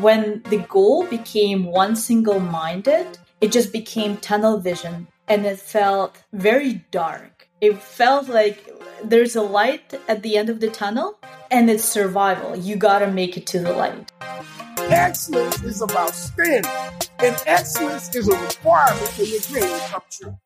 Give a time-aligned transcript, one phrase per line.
[0.00, 6.22] when the goal became one single minded, it just became tunnel vision and it felt
[6.32, 7.48] very dark.
[7.60, 8.68] It felt like
[9.02, 11.18] there's a light at the end of the tunnel
[11.50, 12.56] and it's survival.
[12.56, 14.12] You gotta make it to the light.
[14.78, 16.70] Excellence is about standing,
[17.20, 20.38] and excellence is a requirement for your dream to come true.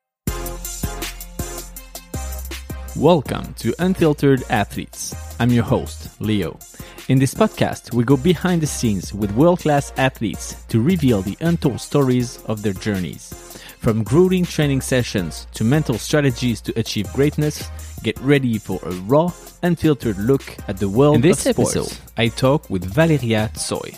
[2.98, 5.14] Welcome to Unfiltered Athletes.
[5.38, 6.58] I'm your host, Leo.
[7.06, 11.36] In this podcast, we go behind the scenes with world class athletes to reveal the
[11.40, 13.62] untold stories of their journeys.
[13.78, 17.70] From grueling training sessions to mental strategies to achieve greatness,
[18.02, 21.76] get ready for a raw, unfiltered look at the world In this of sports.
[21.76, 23.96] episode, I talk with Valeria Tsoy.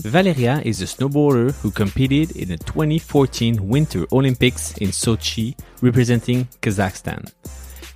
[0.00, 7.30] Valeria is a snowboarder who competed in the 2014 Winter Olympics in Sochi representing Kazakhstan.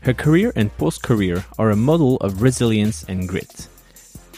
[0.03, 3.69] Her career and post career are a model of resilience and grit.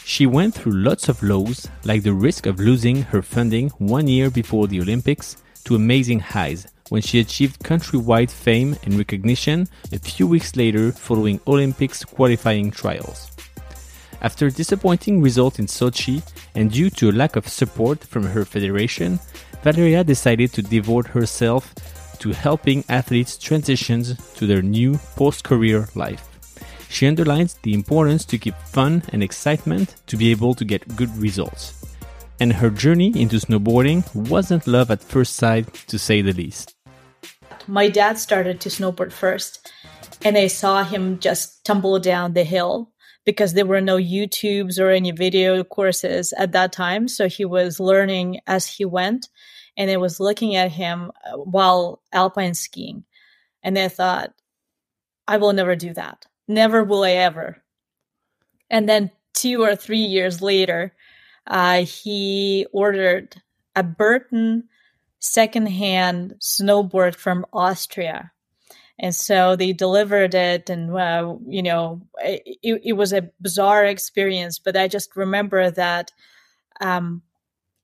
[0.03, 4.29] She went through lots of lows, like the risk of losing her funding one year
[4.29, 10.27] before the Olympics, to amazing highs when she achieved countrywide fame and recognition a few
[10.27, 13.31] weeks later following Olympics qualifying trials.
[14.21, 16.21] After disappointing result in Sochi
[16.53, 19.19] and due to a lack of support from her federation,
[19.63, 21.73] Valeria decided to devote herself
[22.25, 26.25] to helping athletes transition to their new post-career life.
[26.89, 31.15] She underlines the importance to keep fun and excitement to be able to get good
[31.17, 31.85] results.
[32.39, 36.73] And her journey into snowboarding wasn't love at first sight, to say the least.
[37.67, 39.71] My dad started to snowboard first,
[40.23, 42.89] and I saw him just tumble down the hill
[43.23, 47.07] because there were no YouTubes or any video courses at that time.
[47.07, 49.27] So he was learning as he went,
[49.77, 53.03] and I was looking at him uh, while alpine skiing.
[53.63, 54.33] And I thought,
[55.27, 56.25] I will never do that.
[56.47, 57.63] Never will I ever.
[58.69, 60.93] And then two or three years later,
[61.47, 63.41] uh, he ordered
[63.75, 64.69] a Burton
[65.19, 68.31] secondhand snowboard from Austria.
[68.97, 74.57] And so they delivered it, and uh, you know, it, it, was a bizarre experience.
[74.57, 76.13] But I just remember that
[76.79, 77.21] um,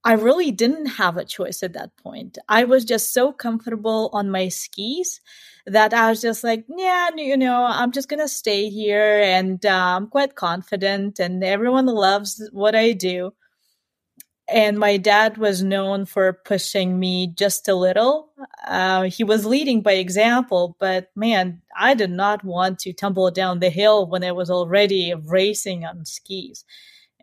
[0.04, 2.38] I really didn't have a choice at that point.
[2.50, 5.22] I was just so comfortable on my skis
[5.68, 9.70] that I was just like, yeah, you know, I'm just gonna stay here, and uh,
[9.98, 13.34] I'm quite confident, and everyone loves what I do.
[14.50, 18.32] And my dad was known for pushing me just a little.
[18.68, 23.60] Uh, he was leading by example, but man, I did not want to tumble down
[23.60, 26.66] the hill when I was already racing on skis.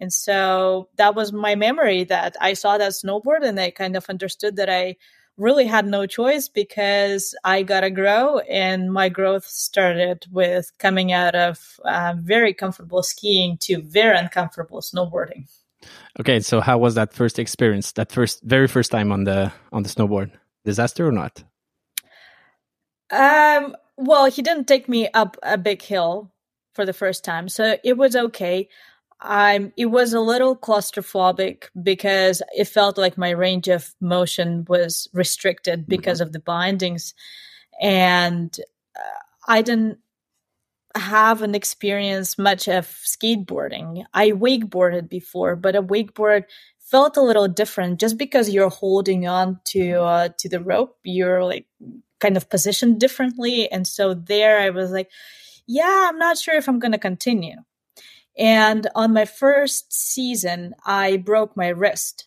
[0.00, 4.08] And so that was my memory that I saw that snowboard and I kind of
[4.08, 4.96] understood that I
[5.38, 11.12] really had no choice because I got to grow, and my growth started with coming
[11.12, 15.48] out of uh, very comfortable skiing to very uncomfortable snowboarding.
[16.20, 17.92] Okay, so how was that first experience?
[17.92, 20.32] That first, very first time on the on the snowboard,
[20.64, 21.44] disaster or not?
[23.10, 23.76] Um.
[23.96, 26.30] Well, he didn't take me up a big hill
[26.72, 28.68] for the first time, so it was okay.
[29.20, 35.08] I'm it was a little claustrophobic because it felt like my range of motion was
[35.12, 35.90] restricted mm-hmm.
[35.90, 36.28] because mm-hmm.
[36.28, 37.14] of the bindings
[37.80, 38.56] and
[38.96, 39.98] uh, I didn't
[40.94, 44.04] have an experience much of skateboarding.
[44.14, 46.44] I wakeboarded before, but a wakeboard
[46.78, 51.44] felt a little different just because you're holding on to uh, to the rope, you're
[51.44, 51.66] like
[52.20, 55.10] kind of positioned differently and so there I was like,
[55.66, 57.56] yeah, I'm not sure if I'm going to continue.
[58.38, 62.26] And on my first season, I broke my wrist.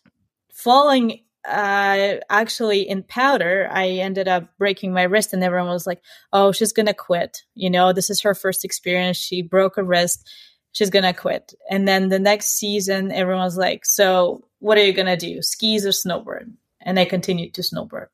[0.52, 6.02] Falling uh, actually in powder, I ended up breaking my wrist, and everyone was like,
[6.32, 7.42] oh, she's going to quit.
[7.54, 9.16] You know, this is her first experience.
[9.16, 10.28] She broke a wrist.
[10.72, 11.54] She's going to quit.
[11.70, 15.42] And then the next season, everyone was like, so what are you going to do?
[15.42, 16.52] Skis or snowboard?
[16.80, 18.06] And I continued to snowboard.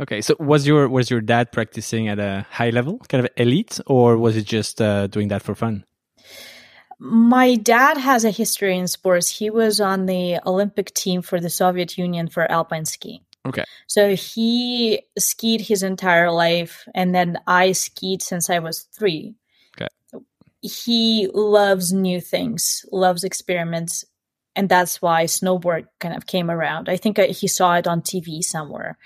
[0.00, 3.80] Okay, so was your was your dad practicing at a high level, kind of elite,
[3.86, 5.84] or was it just uh, doing that for fun?
[6.98, 9.28] My dad has a history in sports.
[9.28, 13.20] He was on the Olympic team for the Soviet Union for alpine skiing.
[13.46, 13.64] Okay.
[13.86, 19.34] So he skied his entire life, and then I skied since I was three.
[19.76, 19.88] Okay.
[20.62, 24.04] He loves new things, loves experiments,
[24.56, 26.88] and that's why snowboard kind of came around.
[26.88, 28.96] I think uh, he saw it on TV somewhere,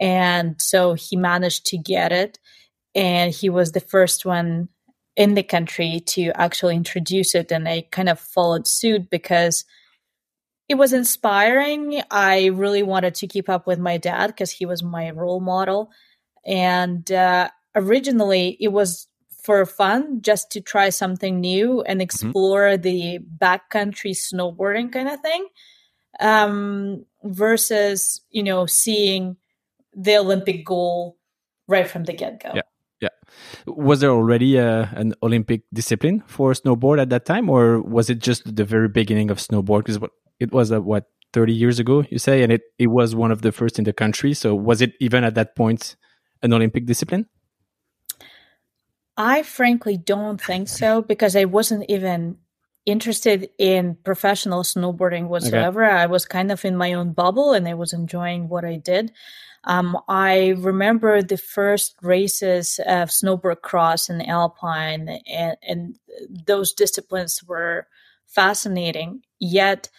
[0.00, 2.38] and so he managed to get it,
[2.94, 4.68] and he was the first one
[5.18, 7.52] in the country to actually introduce it.
[7.52, 9.64] And I kind of followed suit because
[10.68, 12.00] it was inspiring.
[12.10, 15.90] I really wanted to keep up with my dad because he was my role model.
[16.46, 19.08] And uh, originally, it was
[19.42, 22.04] for fun, just to try something new and mm-hmm.
[22.04, 22.82] explore mm-hmm.
[22.82, 25.48] the backcountry snowboarding kind of thing.
[26.20, 29.36] um, versus you know seeing
[29.94, 31.16] the Olympic goal
[31.66, 32.52] right from the get go.
[32.54, 32.62] Yeah.
[33.00, 33.10] Yeah.
[33.66, 38.18] Was there already uh, an Olympic discipline for snowboard at that time, or was it
[38.18, 39.84] just the very beginning of snowboard?
[39.84, 40.00] Because
[40.40, 43.42] it was a, what 30 years ago, you say, and it, it was one of
[43.42, 44.34] the first in the country.
[44.34, 45.96] So was it even at that point
[46.42, 47.26] an Olympic discipline?
[49.16, 52.38] I frankly don't think so because I wasn't even
[52.86, 55.84] interested in professional snowboarding whatsoever.
[55.84, 55.94] Okay.
[55.94, 59.12] I was kind of in my own bubble and I was enjoying what I did.
[59.64, 65.98] Um, I remember the first races of snowboard cross and alpine, and, and
[66.46, 67.86] those disciplines were
[68.26, 69.22] fascinating.
[69.38, 69.90] Yet,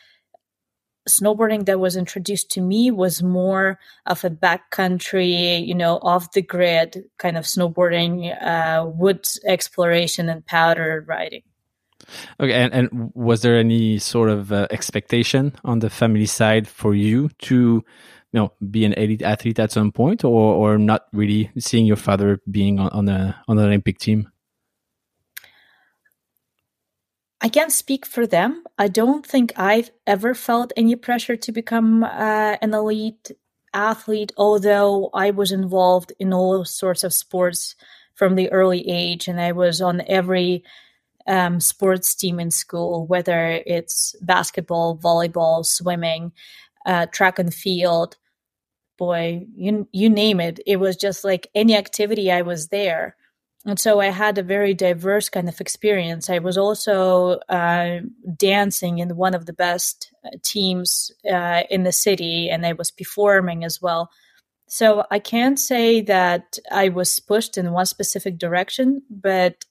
[1.08, 6.42] snowboarding that was introduced to me was more of a backcountry, you know, off the
[6.42, 11.44] grid kind of snowboarding, uh, woods exploration and powder riding.
[12.40, 16.96] Okay, and, and was there any sort of uh, expectation on the family side for
[16.96, 17.84] you to,
[18.32, 21.98] you know, be an elite athlete at some point, or or not really seeing your
[21.98, 24.30] father being on, on a on an Olympic team?
[27.42, 28.64] I can't speak for them.
[28.78, 33.32] I don't think I've ever felt any pressure to become uh, an elite
[33.74, 37.76] athlete, although I was involved in all sorts of sports
[38.14, 40.64] from the early age, and I was on every
[41.28, 46.34] um, sports team in school, whether it's basketball, volleyball, swimming,
[46.90, 48.18] uh, track and field.
[48.98, 50.60] Boy, you you name it.
[50.66, 52.32] It was just like any activity.
[52.32, 53.16] I was there.
[53.66, 56.30] And so I had a very diverse kind of experience.
[56.30, 58.00] I was also uh,
[58.38, 62.90] dancing in one of the best uh, teams uh, in the city, and I was
[62.90, 64.10] performing as well.
[64.68, 69.66] So I can't say that I was pushed in one specific direction, but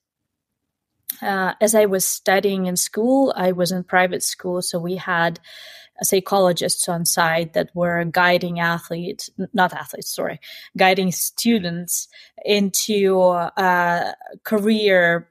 [1.23, 5.41] uh, as I was studying in school, I was in private school, so we had
[6.03, 10.39] psychologists on site that were guiding athletes, not athletes, sorry,
[10.77, 12.09] guiding students
[12.45, 14.15] into a
[14.45, 15.29] career,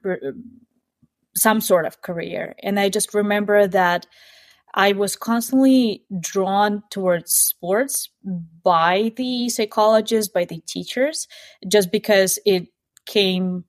[1.34, 2.54] some sort of career.
[2.62, 4.06] And I just remember that
[4.74, 8.10] I was constantly drawn towards sports
[8.62, 11.26] by the psychologists, by the teachers,
[11.66, 12.68] just because it
[13.06, 13.64] came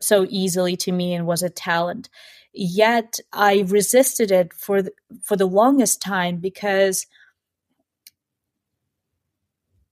[0.00, 2.08] so easily to me and was a talent
[2.54, 4.92] yet I resisted it for the,
[5.22, 7.06] for the longest time because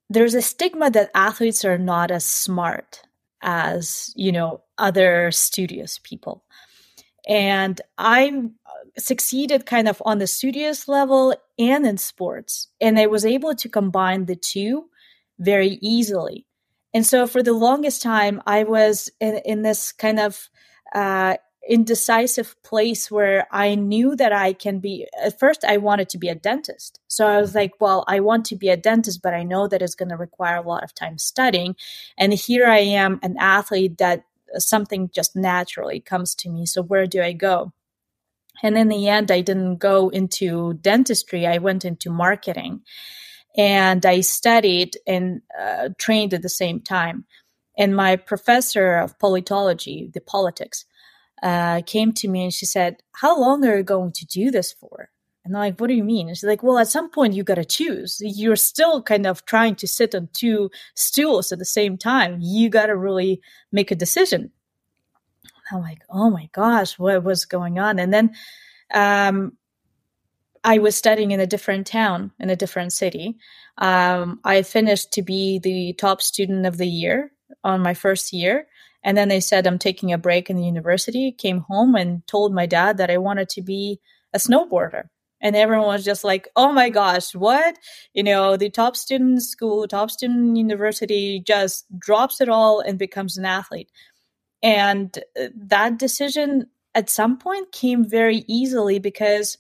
[0.09, 3.03] there's a stigma that athletes are not as smart
[3.41, 6.45] as you know other studious people.
[7.29, 8.51] And i
[8.99, 13.69] succeeded kind of on the studious level and in sports and i was able to
[13.69, 14.85] combine the two
[15.39, 16.47] very easily.
[16.93, 20.51] And so for the longest time i was in, in this kind of
[20.95, 21.37] uh,
[21.69, 25.07] indecisive place where I knew that I can be.
[25.23, 26.99] At first, I wanted to be a dentist.
[27.07, 27.59] So I was mm-hmm.
[27.59, 30.17] like, well, I want to be a dentist, but I know that it's going to
[30.17, 31.77] require a lot of time studying.
[32.19, 34.25] And here I am, an athlete that
[34.55, 36.67] something just naturally comes to me.
[36.67, 37.73] So where do I go?
[38.63, 42.83] And in the end, I didn't go into dentistry, I went into marketing.
[43.57, 47.27] And I studied and uh, trained at the same time.
[47.77, 50.87] And my professor of politology, the politics,
[51.43, 54.73] uh, came to me and she said, How long are you going to do this
[54.73, 55.11] for?
[55.45, 56.29] And I'm like, What do you mean?
[56.29, 58.19] And she's like, Well, at some point you got to choose.
[58.21, 62.39] You're still kind of trying to sit on two stools at the same time.
[62.41, 63.41] You got to really
[63.73, 64.53] make a decision.
[65.73, 67.99] I'm like, Oh my gosh, what was going on?
[67.99, 68.35] And then
[68.95, 69.57] um,
[70.65, 73.37] I was studying in a different town, in a different city.
[73.79, 77.33] Um, I finished to be the top student of the year
[77.65, 78.69] on my first year.
[79.05, 82.55] And then they said, I'm taking a break in the university, came home and told
[82.55, 84.01] my dad that I wanted to be
[84.33, 85.05] a snowboarder.
[85.41, 87.77] And everyone was just like, oh my gosh, what?
[88.15, 93.37] You know, the top student school, top student university just drops it all and becomes
[93.37, 93.91] an athlete.
[94.63, 99.59] And uh, that decision at some point came very easily because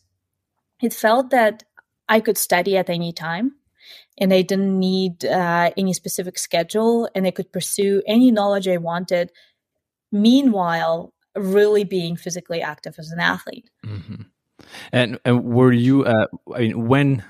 [0.80, 1.64] it felt that
[2.08, 3.56] I could study at any time
[4.18, 8.76] and I didn't need uh, any specific schedule and I could pursue any knowledge I
[8.76, 9.32] wanted.
[10.10, 13.70] Meanwhile, really being physically active as an athlete.
[13.84, 14.22] Mm-hmm.
[14.92, 17.24] And, and were you, uh, I mean, when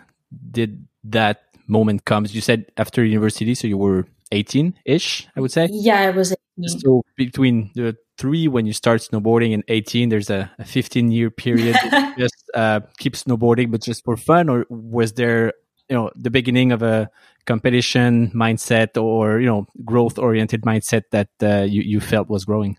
[0.50, 2.26] did that moment come?
[2.28, 5.68] You said after university, so you were 18 ish, I would say.
[5.70, 6.80] Yeah, I was 18.
[6.80, 11.30] So between the three when you start snowboarding and 18 there's a, a 15 year
[11.30, 11.76] period
[12.18, 15.52] just uh, keep snowboarding but just for fun or was there
[15.92, 17.10] you know the beginning of a
[17.44, 22.78] competition mindset or you know growth oriented mindset that uh, you you felt was growing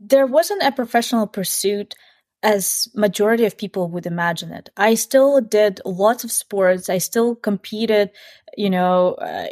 [0.00, 1.94] there wasn't a professional pursuit
[2.42, 4.68] as majority of people would imagine it.
[4.76, 6.88] I still did lots of sports.
[6.88, 8.10] I still competed,
[8.56, 9.46] you know, uh,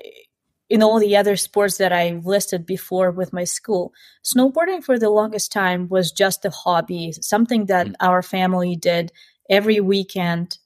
[0.71, 3.93] in all the other sports that I listed before with my school.
[4.25, 7.95] Snowboarding for the longest time was just a hobby, something that mm.
[8.01, 9.13] our family did
[9.51, 10.59] every weekend,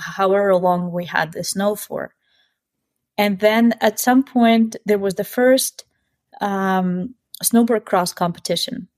[0.00, 2.14] however long we had the snow for.
[3.16, 5.84] And then at some point, there was the first
[6.40, 8.88] um, snowboard cross competition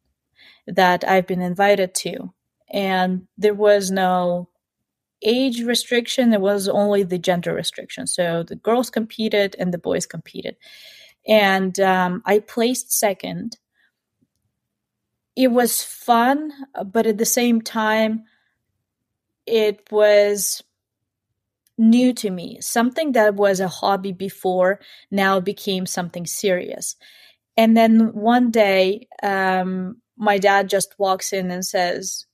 [0.67, 2.33] that I've been invited to.
[2.71, 4.49] And there was no
[5.23, 8.07] age restriction, there was only the gender restriction.
[8.07, 10.57] So the girls competed and the boys competed.
[11.27, 13.59] And um, I placed second.
[15.37, 16.53] It was fun,
[16.87, 18.25] but at the same time,
[19.47, 20.63] it was
[21.81, 22.59] new to me.
[22.61, 24.79] Something that was a hobby before
[25.11, 26.95] now became something serious.
[27.57, 32.27] And then one day, um, my dad just walks in and says,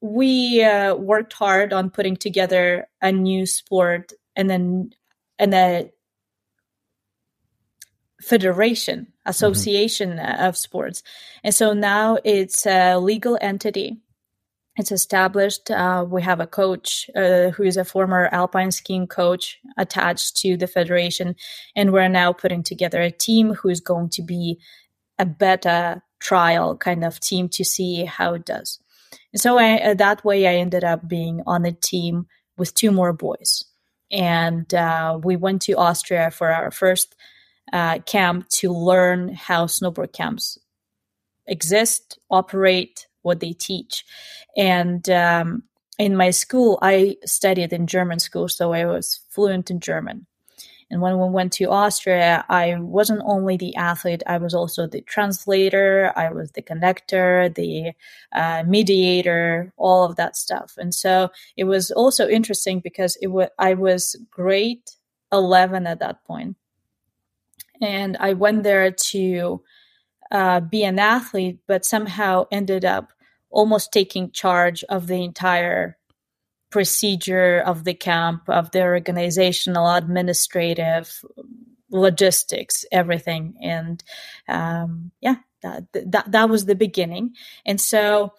[0.00, 4.90] we uh, worked hard on putting together a new sport and then
[5.38, 5.90] and a
[8.20, 10.44] federation association mm-hmm.
[10.44, 11.02] of sports
[11.42, 13.98] and so now it's a legal entity
[14.80, 19.58] it's established uh, we have a coach uh, who is a former alpine skiing coach
[19.78, 21.36] attached to the federation
[21.76, 24.58] and we're now putting together a team who's going to be
[25.18, 28.80] a beta trial kind of team to see how it does
[29.36, 33.12] so I, uh, that way, I ended up being on a team with two more
[33.12, 33.64] boys.
[34.10, 37.14] And uh, we went to Austria for our first
[37.72, 40.58] uh, camp to learn how snowboard camps
[41.46, 44.04] exist, operate, what they teach.
[44.56, 45.62] And um,
[45.98, 50.26] in my school, I studied in German school, so I was fluent in German.
[50.90, 55.02] And when we went to Austria, I wasn't only the athlete, I was also the
[55.02, 57.92] translator, I was the connector, the
[58.32, 60.74] uh, mediator, all of that stuff.
[60.76, 64.82] And so it was also interesting because it was I was grade
[65.32, 66.56] 11 at that point.
[67.80, 69.62] And I went there to
[70.30, 73.12] uh, be an athlete, but somehow ended up
[73.50, 75.96] almost taking charge of the entire
[76.70, 81.24] procedure of the camp, of the organizational, administrative,
[81.90, 83.54] logistics, everything.
[83.60, 84.02] And
[84.48, 87.34] um, yeah, that, that that was the beginning.
[87.66, 88.32] And so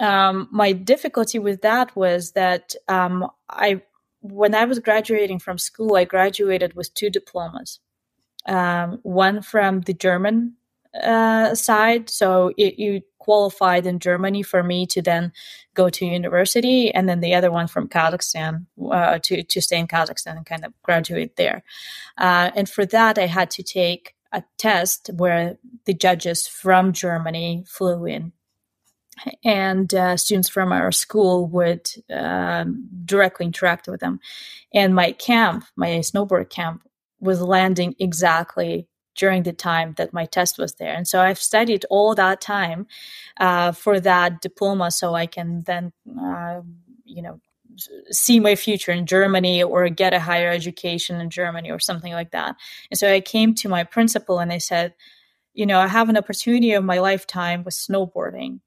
[0.00, 3.82] um, my difficulty with that was that um, I
[4.20, 7.80] when I was graduating from school, I graduated with two diplomas.
[8.46, 10.54] Um, one from the German
[10.94, 12.10] uh, side.
[12.10, 15.32] So it, you qualified in Germany for me to then
[15.74, 19.86] go to university, and then the other one from Kazakhstan uh, to to stay in
[19.86, 21.62] Kazakhstan and kind of graduate there.
[22.16, 27.64] Uh, and for that, I had to take a test where the judges from Germany
[27.66, 28.32] flew in
[29.44, 34.20] and uh, students from our school would um, directly interact with them.
[34.72, 36.82] And my camp, my snowboard camp,
[37.20, 38.87] was landing exactly
[39.18, 40.94] during the time that my test was there.
[40.94, 42.86] And so I've studied all that time
[43.38, 46.62] uh, for that diploma so I can then, uh,
[47.04, 47.40] you know,
[48.10, 52.30] see my future in Germany or get a higher education in Germany or something like
[52.30, 52.56] that.
[52.90, 54.94] And so I came to my principal and I said,
[55.52, 58.60] you know, I have an opportunity of my lifetime with snowboarding.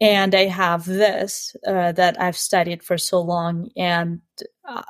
[0.00, 3.70] And I have this uh, that I've studied for so long.
[3.76, 4.20] And
[4.64, 4.82] uh,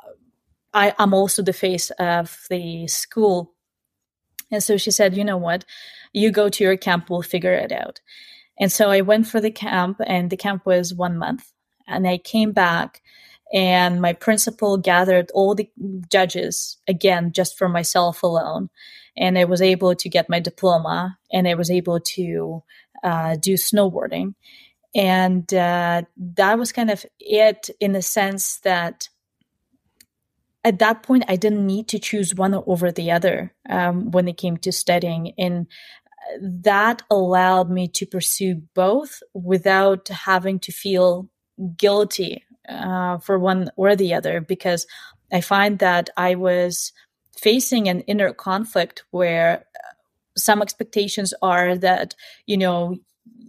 [0.71, 3.55] I, I'm also the face of the school
[4.51, 5.65] and so she said, you know what?
[6.13, 8.01] You go to your camp, we'll figure it out.
[8.59, 11.51] And so I went for the camp, and the camp was one month.
[11.87, 13.01] And I came back,
[13.53, 15.69] and my principal gathered all the
[16.11, 18.69] judges again, just for myself alone.
[19.17, 22.63] And I was able to get my diploma, and I was able to
[23.03, 24.35] uh, do snowboarding.
[24.95, 26.03] And uh,
[26.35, 29.07] that was kind of it in the sense that
[30.69, 34.37] at that point, I didn't need to choose one over the other um, when it
[34.37, 35.33] came to studying.
[35.37, 35.65] And
[36.39, 41.27] that allowed me to pursue both without having to feel
[41.75, 44.85] guilty uh, for one or the other, because
[45.31, 46.93] I find that I was
[47.35, 49.65] facing an inner conflict where
[50.37, 52.97] some expectations are that, you know,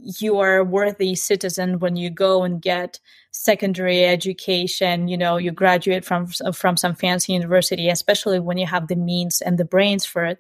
[0.03, 2.99] you are a worthy citizen when you go and get
[3.33, 8.89] secondary education you know you graduate from from some fancy university especially when you have
[8.89, 10.39] the means and the brains for it.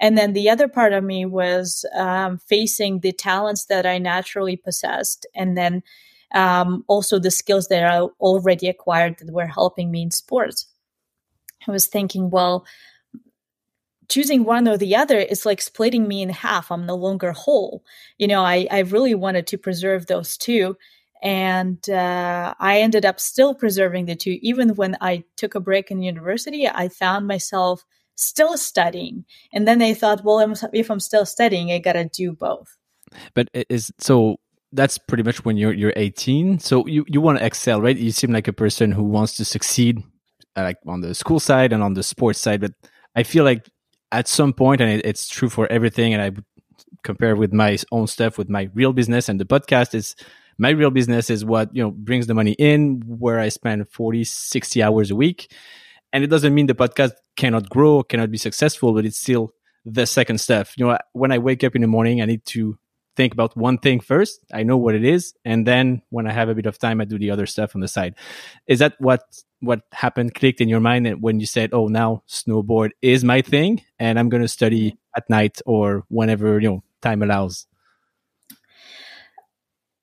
[0.00, 4.56] And then the other part of me was um, facing the talents that i naturally
[4.56, 5.82] possessed and then
[6.34, 10.66] um, also the skills that i already acquired that were helping me in sports.
[11.66, 12.64] I was thinking well
[14.08, 16.70] choosing one or the other is like splitting me in half.
[16.70, 17.84] I'm no longer whole.
[18.18, 20.76] You know, I, I really wanted to preserve those two.
[21.22, 24.38] and uh, I ended up still preserving the two.
[24.40, 27.84] Even when I took a break in university, I found myself
[28.14, 29.24] still studying.
[29.52, 30.38] And then I thought, well,
[30.72, 32.76] if I'm still studying, I gotta do both.
[33.34, 34.36] But is so
[34.72, 36.58] that's pretty much when you're you're 18.
[36.58, 37.96] So you you want to excel, right?
[37.96, 40.02] You seem like a person who wants to succeed,
[40.56, 42.60] uh, like on the school side and on the sports side.
[42.60, 42.72] But
[43.16, 43.68] I feel like
[44.10, 46.30] at some point, and it, it's true for everything, and I
[47.02, 50.16] compare with my own stuff with my real business and the podcast is
[50.58, 54.24] my real business is what you know brings the money in where i spend 40
[54.24, 55.52] 60 hours a week.
[56.12, 59.50] And it doesn't mean the podcast cannot grow cannot be successful but it's still
[59.84, 62.78] the second step you know when i wake up in the morning i need to
[63.18, 64.44] think about one thing first.
[64.54, 65.34] I know what it is.
[65.44, 67.80] And then when i have a bit of time i do the other stuff on
[67.82, 68.14] the side.
[68.66, 69.22] Is that what
[69.60, 73.82] what happened clicked in your mind when you said oh now snowboard is my thing
[73.98, 77.66] and i'm going to study at night or whenever you know time allows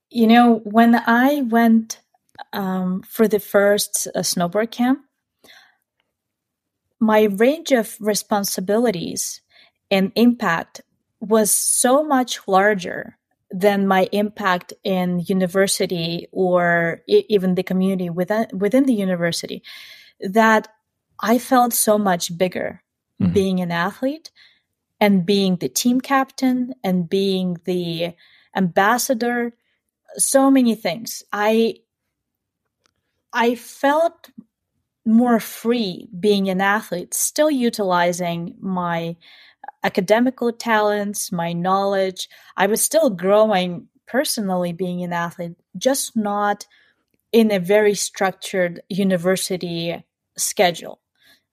[0.10, 2.02] you know when i went
[2.52, 5.00] um, for the first uh, snowboard camp
[7.00, 9.42] my range of responsibilities
[9.90, 10.82] and impact
[11.20, 13.18] was so much larger
[13.52, 19.64] than my impact in university or even the community within within the university
[20.20, 20.68] that
[21.20, 22.84] I felt so much bigger
[23.22, 23.34] mm-hmm.
[23.34, 24.32] being an athlete
[25.00, 28.14] and being the team captain and being the
[28.56, 29.54] ambassador
[30.18, 31.76] so many things i
[33.34, 34.30] i felt
[35.06, 39.16] more free being an athlete still utilizing my
[39.86, 42.28] academical talents my knowledge
[42.58, 46.66] i was still growing personally being an athlete just not
[47.32, 50.04] in a very structured university
[50.38, 51.00] schedule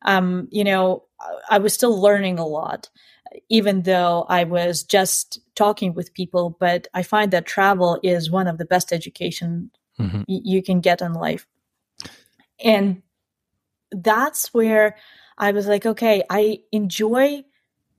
[0.05, 1.05] um, you know
[1.51, 2.89] i was still learning a lot
[3.49, 8.47] even though I was just talking with people, but I find that travel is one
[8.47, 10.23] of the best education mm-hmm.
[10.29, 11.47] y- you can get in life.
[12.63, 13.03] And
[13.91, 14.97] that's where
[15.37, 17.45] I was like, okay, I enjoy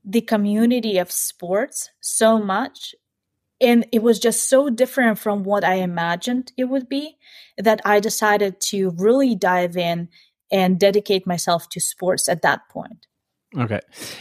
[0.04, 2.96] the community of sports so much.
[3.62, 7.18] And it was just so different from what I imagined it would be
[7.58, 10.10] that I decided to really dive in
[10.52, 13.08] and dedicate myself to sports at that point.
[13.58, 13.80] Okay.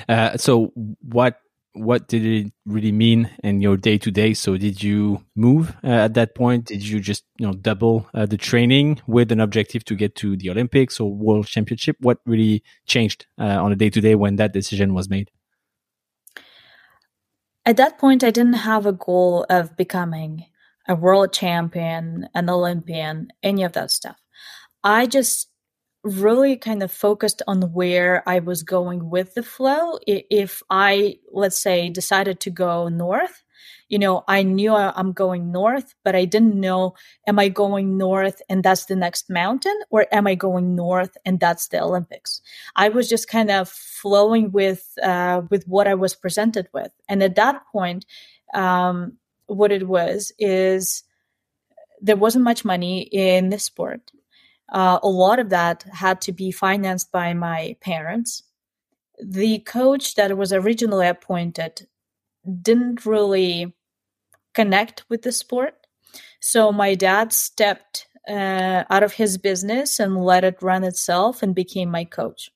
[0.09, 1.39] Uh, so what
[1.75, 4.35] what did it really mean in your day to day?
[4.35, 6.67] So did you move uh, at that point?
[6.67, 10.37] Did you just you know double uh, the training with an objective to get to
[10.37, 11.97] the Olympics or World Championship?
[12.01, 15.31] What really changed uh, on a day to day when that decision was made?
[17.65, 20.47] At that point, I didn't have a goal of becoming
[20.89, 24.17] a world champion, an Olympian, any of that stuff.
[24.83, 25.49] I just
[26.03, 29.99] really kind of focused on where I was going with the flow.
[30.07, 33.45] If I, let's say, decided to go north,
[33.93, 36.95] you know, I knew I'm going north, but I didn't know,
[37.27, 41.39] am I going north and that's the next mountain or am I going north and
[41.39, 42.41] that's the Olympics?
[42.75, 46.91] I was just kind of flowing with, uh, with what I was presented with.
[47.07, 48.07] And at that point,
[48.55, 51.03] um, what it was is
[52.01, 54.11] there wasn't much money in the sport
[54.73, 58.43] uh, a lot of that had to be financed by my parents.
[59.23, 61.87] The coach that was originally appointed
[62.63, 63.75] didn't really
[64.55, 65.75] connect with the sport.
[66.41, 71.55] So my dad stepped uh, out of his business and let it run itself and
[71.55, 72.51] became my coach.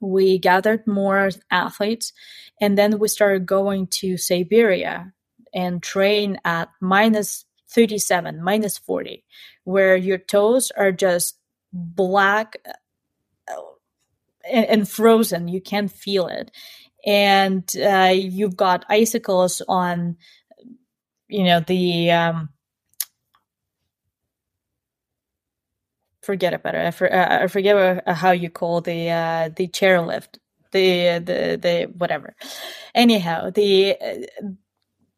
[0.00, 2.12] We gathered more athletes
[2.60, 5.12] and then we started going to Siberia
[5.54, 9.24] and train at minus 37, minus 40,
[9.64, 11.38] where your toes are just
[11.72, 12.56] black
[13.48, 13.60] uh,
[14.50, 15.48] and, and frozen.
[15.48, 16.50] You can't feel it.
[17.04, 20.16] And uh, you've got icicles on,
[21.28, 22.10] you know, the.
[22.10, 22.48] Um,
[26.26, 26.86] forget about it.
[26.86, 30.38] I, for, uh, I forget how you call the uh, the chairlift,
[30.72, 32.34] the the the whatever.
[32.94, 34.48] Anyhow, the uh,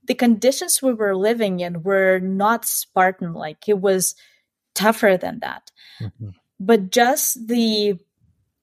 [0.05, 3.69] the conditions we were living in were not Spartan like.
[3.69, 4.15] It was
[4.75, 5.71] tougher than that.
[6.01, 6.31] Mm-hmm.
[6.61, 7.99] But just the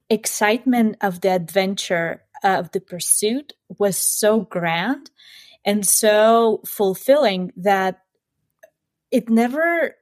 [0.09, 5.09] excitement of the adventure of the pursuit was so grand
[5.65, 8.01] and so fulfilling that
[9.11, 9.95] it never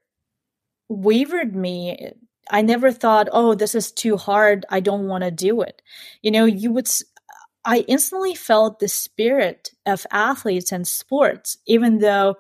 [0.90, 2.14] wavered me.
[2.52, 4.66] I never thought oh this is too hard.
[4.70, 5.82] I don't want to do it.
[6.22, 6.90] You know you would
[7.66, 12.36] I instantly felt the spirit of athletes and sports, even though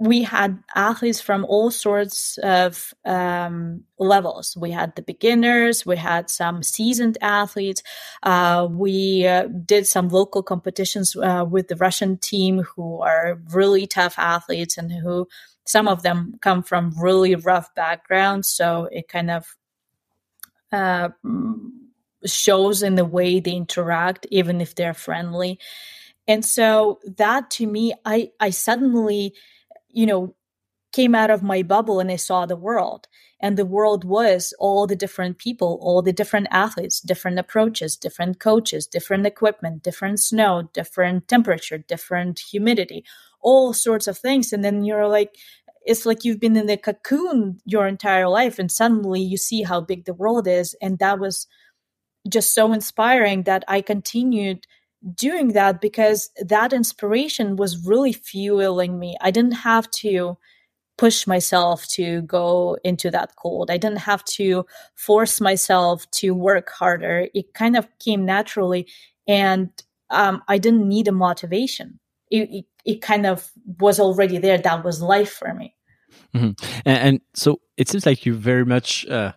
[0.00, 4.56] we had athletes from all sorts of um, levels.
[4.56, 7.82] We had the beginners, we had some seasoned athletes.
[8.22, 13.86] Uh, we uh, did some local competitions uh, with the Russian team who are really
[13.86, 15.28] tough athletes and who
[15.66, 18.48] some of them come from really rough backgrounds.
[18.48, 19.54] So it kind of
[20.72, 21.10] uh,
[22.24, 25.58] shows in the way they interact, even if they're friendly.
[26.26, 29.34] And so that to me, I, I suddenly
[29.92, 30.34] you know,
[30.92, 33.06] came out of my bubble and I saw the world.
[33.40, 38.38] And the world was all the different people, all the different athletes, different approaches, different
[38.38, 43.04] coaches, different equipment, different snow, different temperature, different humidity,
[43.40, 44.52] all sorts of things.
[44.52, 45.36] And then you're like,
[45.86, 49.80] it's like you've been in the cocoon your entire life and suddenly you see how
[49.80, 50.74] big the world is.
[50.82, 51.46] And that was
[52.28, 54.66] just so inspiring that I continued
[55.14, 59.16] doing that because that inspiration was really fueling me.
[59.20, 60.36] I didn't have to
[60.98, 63.70] push myself to go into that cold.
[63.70, 67.28] I didn't have to force myself to work harder.
[67.34, 68.86] It kind of came naturally,
[69.26, 69.70] and
[70.10, 72.00] um, I didn't need a motivation.
[72.30, 74.58] It, it, it, kind of was already there.
[74.58, 75.74] That was life for me.
[76.34, 76.64] Mm-hmm.
[76.84, 79.32] And, and, so it seems like you very much uh,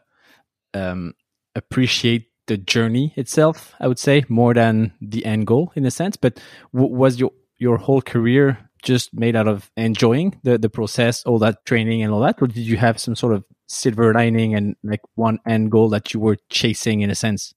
[0.74, 1.14] um,
[1.56, 6.18] appreciate the journey itself, I would say, more than the end goal in a sense.
[6.18, 6.40] But
[6.72, 11.66] was your your whole career just made out of enjoying the the process, all that
[11.66, 15.02] training and all that, or did you have some sort of silver lining and like
[15.16, 17.54] one end goal that you were chasing in a sense?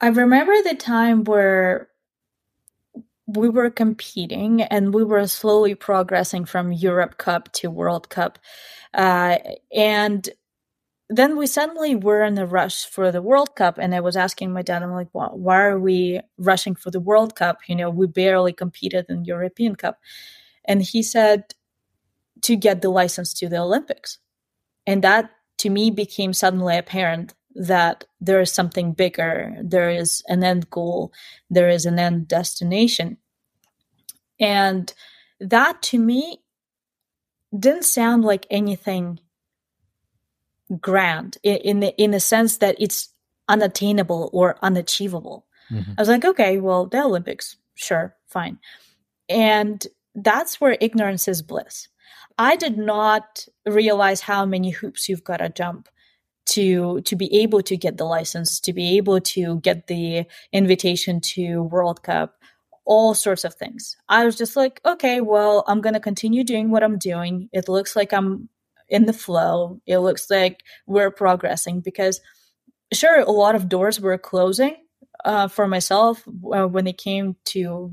[0.00, 1.88] I remember the time where
[3.26, 8.38] we were competing and we were slowly progressing from Europe Cup to World Cup.
[8.92, 9.38] Uh,
[9.74, 10.28] and
[11.08, 14.52] then we suddenly were in a rush for the World Cup, and I was asking
[14.52, 17.58] my dad, I'm like, well, why are we rushing for the World Cup?
[17.68, 19.98] You know, we barely competed in European Cup,
[20.64, 21.54] and he said
[22.42, 24.18] to get the license to the Olympics,
[24.86, 30.42] and that to me became suddenly apparent that there is something bigger, there is an
[30.42, 31.12] end goal,
[31.50, 33.18] there is an end destination,
[34.40, 34.94] and
[35.40, 36.38] that to me
[37.56, 39.20] didn't sound like anything
[40.80, 43.08] grand in in the, in the sense that it's
[43.48, 45.46] unattainable or unachievable.
[45.70, 45.92] Mm-hmm.
[45.96, 48.58] I was like, okay, well, the Olympics, sure, fine.
[49.28, 51.88] And that's where ignorance is bliss.
[52.38, 55.88] I did not realize how many hoops you've got to jump
[56.44, 61.20] to to be able to get the license, to be able to get the invitation
[61.20, 62.34] to World Cup,
[62.84, 63.96] all sorts of things.
[64.08, 67.48] I was just like, okay, well, I'm going to continue doing what I'm doing.
[67.52, 68.48] It looks like I'm
[68.92, 69.80] in the flow.
[69.86, 72.20] It looks like we're progressing because,
[72.92, 74.76] sure, a lot of doors were closing
[75.24, 77.92] uh, for myself uh, when it came to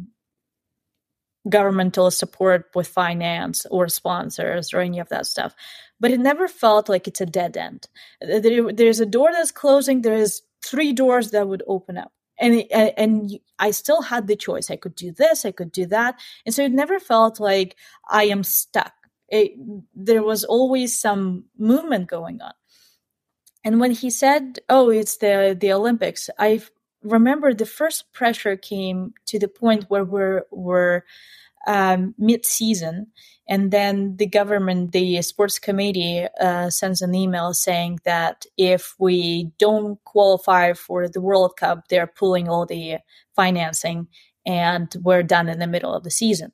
[1.48, 5.56] governmental support with finance or sponsors or any of that stuff.
[6.02, 7.88] But it never felt like it's a dead end.
[8.22, 10.02] There, there's a door that's closing.
[10.02, 12.12] There is three doors that would open up.
[12.42, 14.70] And, and and I still had the choice.
[14.70, 17.76] I could do this, I could do that, and so it never felt like
[18.10, 18.94] I am stuck
[19.32, 19.54] it,
[19.96, 22.54] there was always some movement going on.
[23.64, 26.62] And when he said, "Oh, it's the the Olympics," I
[27.04, 31.04] remember the first pressure came to the point where we're we're
[31.68, 33.08] um, mid season,
[33.48, 39.52] and then the government, the sports committee, uh, sends an email saying that if we
[39.60, 42.98] don't qualify for the World Cup, they're pulling all the
[43.36, 44.08] financing,
[44.46, 46.54] and we're done in the middle of the season.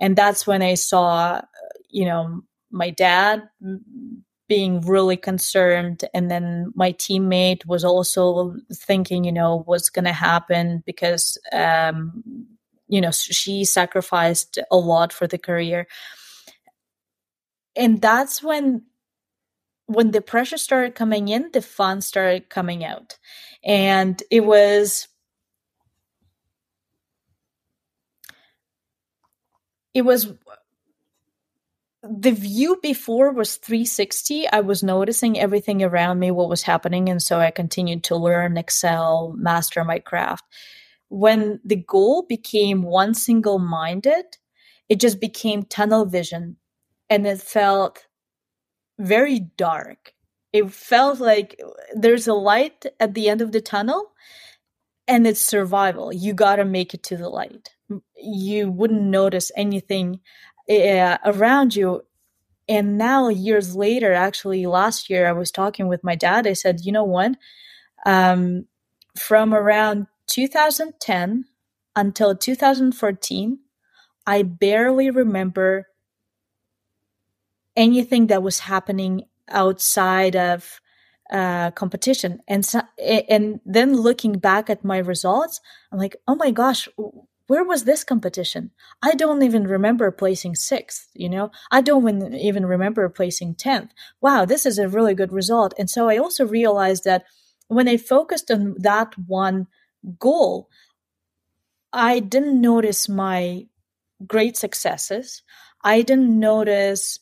[0.00, 1.42] And that's when I saw
[1.90, 3.48] you know, my dad
[4.48, 10.12] being really concerned and then my teammate was also thinking you know what's going to
[10.12, 12.24] happen because um
[12.88, 15.86] you know she sacrificed a lot for the career.
[17.76, 18.82] And that's when
[19.86, 23.18] when the pressure started coming in the fun started coming out.
[23.64, 25.06] And it was
[29.94, 30.32] it was
[32.02, 37.22] the view before was 360 i was noticing everything around me what was happening and
[37.22, 40.44] so i continued to learn excel master my craft.
[41.08, 44.24] When the goal became one single minded
[44.88, 46.56] it just became tunnel vision
[47.08, 48.06] and it felt
[48.98, 50.14] very dark.
[50.52, 51.60] It felt like
[51.94, 54.12] there's a light at the end of the tunnel
[55.06, 56.12] and it's survival.
[56.12, 57.70] You got to make it to the light.
[58.16, 60.20] You wouldn't notice anything
[60.70, 62.02] uh, around you.
[62.68, 66.46] And now years later actually last year i was talking with my dad.
[66.46, 67.32] I said you know what?
[68.06, 68.66] Um,
[69.16, 71.44] from around 2010
[71.96, 73.58] until 2014
[74.26, 75.88] I barely remember
[77.76, 80.80] anything that was happening outside of
[81.30, 82.40] uh, competition.
[82.48, 85.60] And so, and then looking back at my results,
[85.92, 86.88] I'm like, oh my gosh,
[87.50, 88.70] where was this competition?
[89.02, 93.90] I don't even remember placing sixth, you know, I don't even remember placing 10th.
[94.20, 95.74] Wow, this is a really good result.
[95.76, 97.24] And so I also realized that
[97.66, 99.66] when I focused on that one
[100.20, 100.68] goal,
[101.92, 103.66] I didn't notice my
[104.24, 105.42] great successes.
[105.82, 107.18] I didn't notice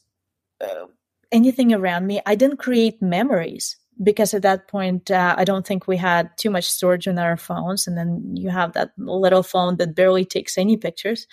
[0.60, 0.88] uh,
[1.32, 2.20] anything around me.
[2.26, 6.50] I didn't create memories because at that point uh, i don't think we had too
[6.50, 7.86] much storage in our phones.
[7.86, 11.26] And then you have that little phone that barely takes any pictures.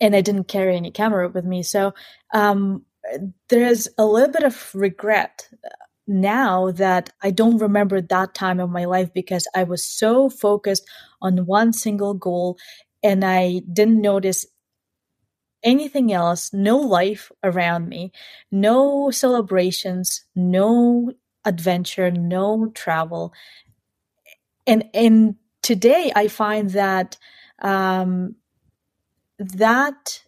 [0.00, 1.62] And i didn't carry any camera with me.
[1.62, 1.94] So
[2.32, 2.84] um,
[3.48, 5.48] there's a little bit of regret
[6.06, 10.84] now that i don't remember that time of my life because i was so focused
[11.22, 12.58] on one single goal
[13.02, 14.44] and i didn't notice
[15.62, 18.12] anything else, no life around me,
[18.50, 21.12] no celebrations, no
[21.44, 23.32] adventure, no travel.
[24.66, 27.16] And and today I find that
[27.62, 28.36] um,
[29.38, 30.22] that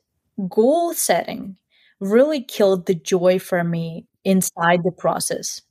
[0.49, 1.57] goal setting
[2.01, 5.63] really killed the joy for me inside the process.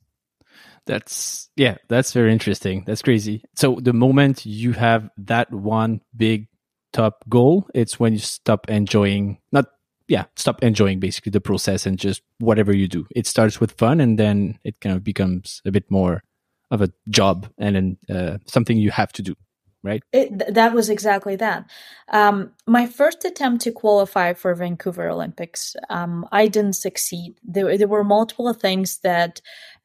[0.86, 2.84] That's yeah, that's very interesting.
[2.86, 3.44] That's crazy.
[3.54, 6.48] So the moment you have that one big
[6.92, 9.66] top goal, it's when you stop enjoying not
[10.08, 13.06] yeah, stop enjoying basically the process and just whatever you do.
[13.14, 16.22] It starts with fun and then it kind of becomes a bit more
[16.70, 19.34] of a job and then uh, something you have to do,
[19.82, 20.02] right?
[20.12, 21.70] It, that was exactly that.
[22.08, 27.34] Um, my first attempt to qualify for Vancouver Olympics, um, I didn't succeed.
[27.44, 29.40] There, there were multiple things that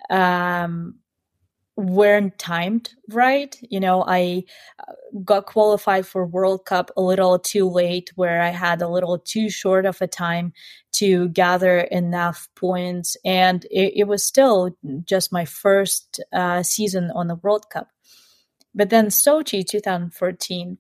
[0.10, 0.96] um,
[1.78, 3.56] weren't timed right.
[3.62, 4.44] You know, I
[4.80, 9.20] uh, got qualified for World Cup a little too late, where I had a little
[9.20, 10.54] too short of a time
[10.94, 13.16] to gather enough points.
[13.24, 17.90] And it, it was still just my first uh, season on the World Cup.
[18.74, 20.78] But then Sochi 2014,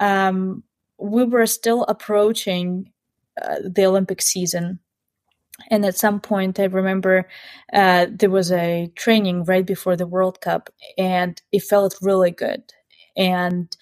[0.00, 0.62] um,
[0.98, 2.90] we were still approaching
[3.40, 4.78] uh, the Olympic season
[5.70, 7.28] and at some point i remember
[7.72, 12.62] uh, there was a training right before the world cup and it felt really good.
[13.16, 13.76] And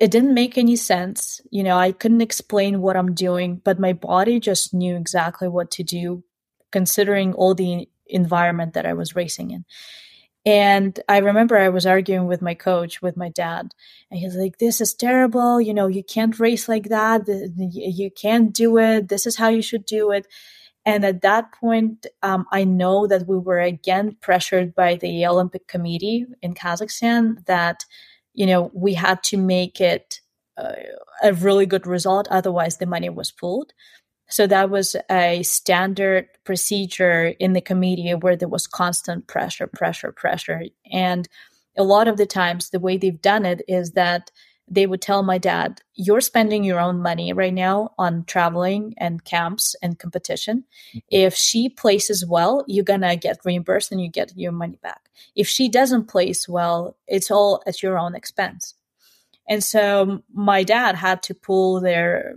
[0.00, 1.40] it didn't make any sense.
[1.50, 5.70] You know i couldn't explain what i'm doing but my body just knew exactly what
[5.72, 6.24] to do
[6.72, 9.64] considering all the environment that i was racing in
[10.46, 13.72] and I remember I was arguing with my coach, with my dad,
[14.10, 15.60] and he's like, This is terrible.
[15.60, 17.22] You know, you can't race like that.
[17.58, 19.08] You can't do it.
[19.08, 20.26] This is how you should do it.
[20.86, 25.66] And at that point, um, I know that we were again pressured by the Olympic
[25.66, 27.84] Committee in Kazakhstan that,
[28.32, 30.20] you know, we had to make it
[30.56, 30.72] uh,
[31.22, 32.28] a really good result.
[32.30, 33.74] Otherwise, the money was pulled.
[34.30, 40.12] So that was a standard procedure in the committee where there was constant pressure, pressure,
[40.12, 40.62] pressure.
[40.90, 41.28] And
[41.76, 44.30] a lot of the times, the way they've done it is that
[44.72, 49.24] they would tell my dad, You're spending your own money right now on traveling and
[49.24, 50.64] camps and competition.
[50.90, 50.98] Mm-hmm.
[51.10, 55.10] If she places well, you're going to get reimbursed and you get your money back.
[55.34, 58.74] If she doesn't place well, it's all at your own expense.
[59.48, 62.36] And so my dad had to pull their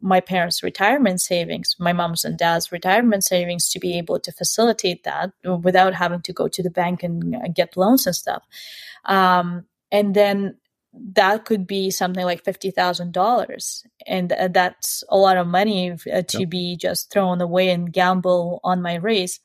[0.00, 5.04] my parents' retirement savings, my mom's and dad's retirement savings to be able to facilitate
[5.04, 5.32] that
[5.62, 8.42] without having to go to the bank and get loans and stuff.
[9.04, 10.56] Um, and then
[10.92, 13.86] that could be something like $50,000.
[14.06, 18.60] And uh, that's a lot of money uh, to be just thrown away and gamble
[18.64, 19.40] on my race.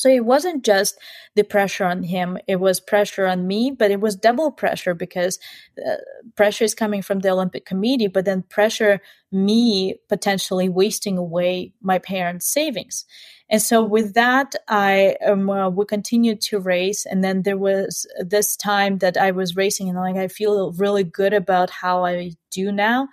[0.00, 0.98] So it wasn't just
[1.36, 5.38] the pressure on him, it was pressure on me, but it was double pressure because
[5.86, 5.96] uh,
[6.36, 11.98] pressure is coming from the Olympic Committee, but then pressure me potentially wasting away my
[11.98, 13.04] parents' savings.
[13.50, 18.06] And so with that, I um, uh, we continued to race, and then there was
[18.24, 22.32] this time that I was racing, and like I feel really good about how I
[22.50, 23.08] do now.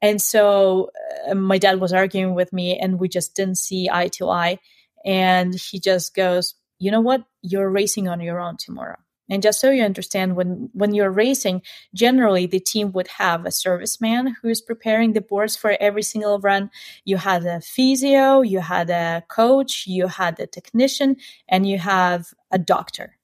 [0.00, 0.90] And so
[1.28, 4.60] uh, my dad was arguing with me, and we just didn't see eye to eye
[5.06, 7.24] and he just goes, "You know what?
[7.40, 11.62] You're racing on your own tomorrow." And just so you understand, when when you're racing,
[11.94, 16.38] generally the team would have a serviceman who is preparing the boards for every single
[16.40, 16.70] run.
[17.04, 21.16] You had a physio, you had a coach, you had a technician,
[21.48, 23.16] and you have a doctor.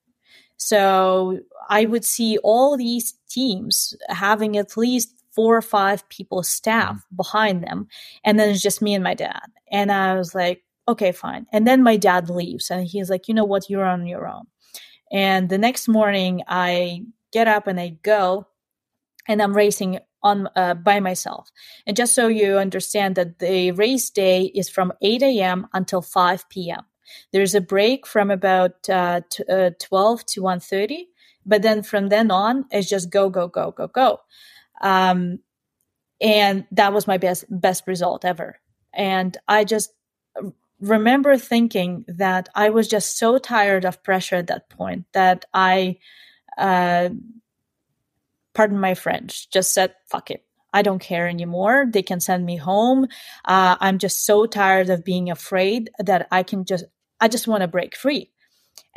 [0.56, 6.96] So I would see all these teams having at least four or five people staff
[6.96, 7.16] mm-hmm.
[7.16, 7.88] behind them,
[8.24, 9.46] and then it's just me and my dad.
[9.70, 11.46] And I was like, okay, fine.
[11.52, 13.68] And then my dad leaves and he's like, you know what?
[13.70, 14.46] You're on your own.
[15.10, 18.46] And the next morning I get up and I go
[19.28, 21.50] and I'm racing on uh, by myself.
[21.86, 25.66] And just so you understand that the race day is from 8 a.m.
[25.72, 26.82] until 5 p.m.
[27.32, 31.04] There's a break from about uh, t- uh, 12 to 1.30,
[31.44, 34.20] but then from then on, it's just go, go, go, go, go.
[34.80, 35.40] Um,
[36.20, 38.60] and that was my best best result ever.
[38.94, 39.90] And I just
[40.82, 45.98] remember thinking that I was just so tired of pressure at that point that I,
[46.58, 47.10] uh,
[48.52, 50.44] pardon my French, just said, fuck it.
[50.74, 51.86] I don't care anymore.
[51.88, 53.04] They can send me home.
[53.44, 56.84] Uh, I'm just so tired of being afraid that I can just,
[57.20, 58.30] I just want to break free.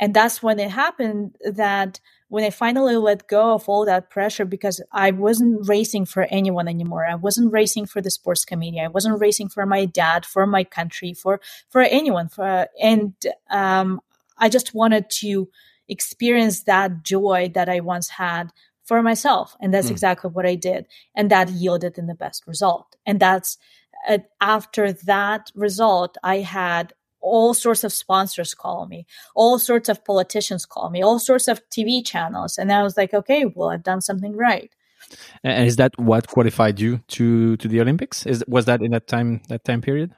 [0.00, 4.44] And that's when it happened that when I finally let go of all that pressure
[4.44, 7.06] because I wasn't racing for anyone anymore.
[7.06, 8.80] I wasn't racing for the sports committee.
[8.80, 12.28] I wasn't racing for my dad, for my country, for for anyone.
[12.28, 13.14] For and
[13.50, 14.00] um,
[14.38, 15.48] I just wanted to
[15.88, 19.92] experience that joy that I once had for myself, and that's mm.
[19.92, 22.96] exactly what I did, and that yielded in the best result.
[23.06, 23.56] And that's
[24.08, 30.04] uh, after that result, I had all sorts of sponsors call me, all sorts of
[30.04, 32.58] politicians call me, all sorts of TV channels.
[32.58, 34.72] And I was like, okay, well, I've done something right.
[35.44, 38.26] And is that what qualified you to to the Olympics?
[38.26, 40.12] Is was that in that time that time period?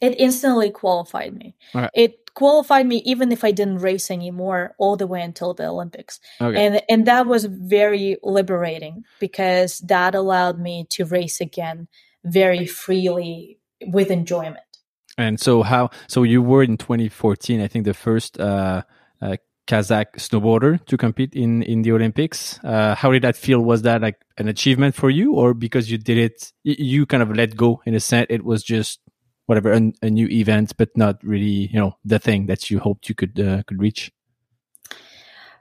[0.00, 1.56] It instantly qualified me.
[1.74, 1.90] Right.
[1.94, 6.20] It qualified me even if I didn't race anymore all the way until the Olympics.
[6.40, 6.66] Okay.
[6.66, 11.88] And and that was very liberating because that allowed me to race again
[12.24, 14.69] very freely with enjoyment.
[15.18, 15.90] And so how?
[16.08, 18.82] So you were in 2014, I think, the first uh,
[19.20, 22.58] uh, Kazakh snowboarder to compete in in the Olympics.
[22.64, 23.60] Uh, how did that feel?
[23.60, 27.34] Was that like an achievement for you, or because you did it, you kind of
[27.34, 28.26] let go in a sense?
[28.30, 29.00] It was just
[29.46, 33.08] whatever a, a new event, but not really, you know, the thing that you hoped
[33.08, 34.10] you could uh, could reach.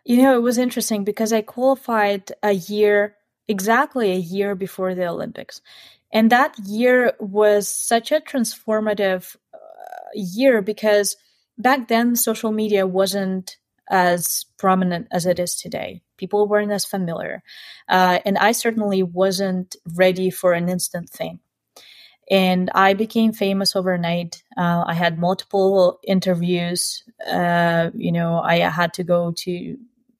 [0.05, 3.15] You know, it was interesting because I qualified a year
[3.47, 5.61] exactly a year before the Olympics.
[6.11, 9.57] And that year was such a transformative uh,
[10.13, 11.15] year because
[11.57, 13.57] back then social media wasn't
[13.89, 16.01] as prominent as it is today.
[16.17, 17.43] People weren't as familiar.
[17.87, 21.39] Uh, and I certainly wasn't ready for an instant thing.
[22.29, 24.43] And I became famous overnight.
[24.55, 27.03] Uh, I had multiple interviews.
[27.27, 29.77] Uh, you know, I had to go to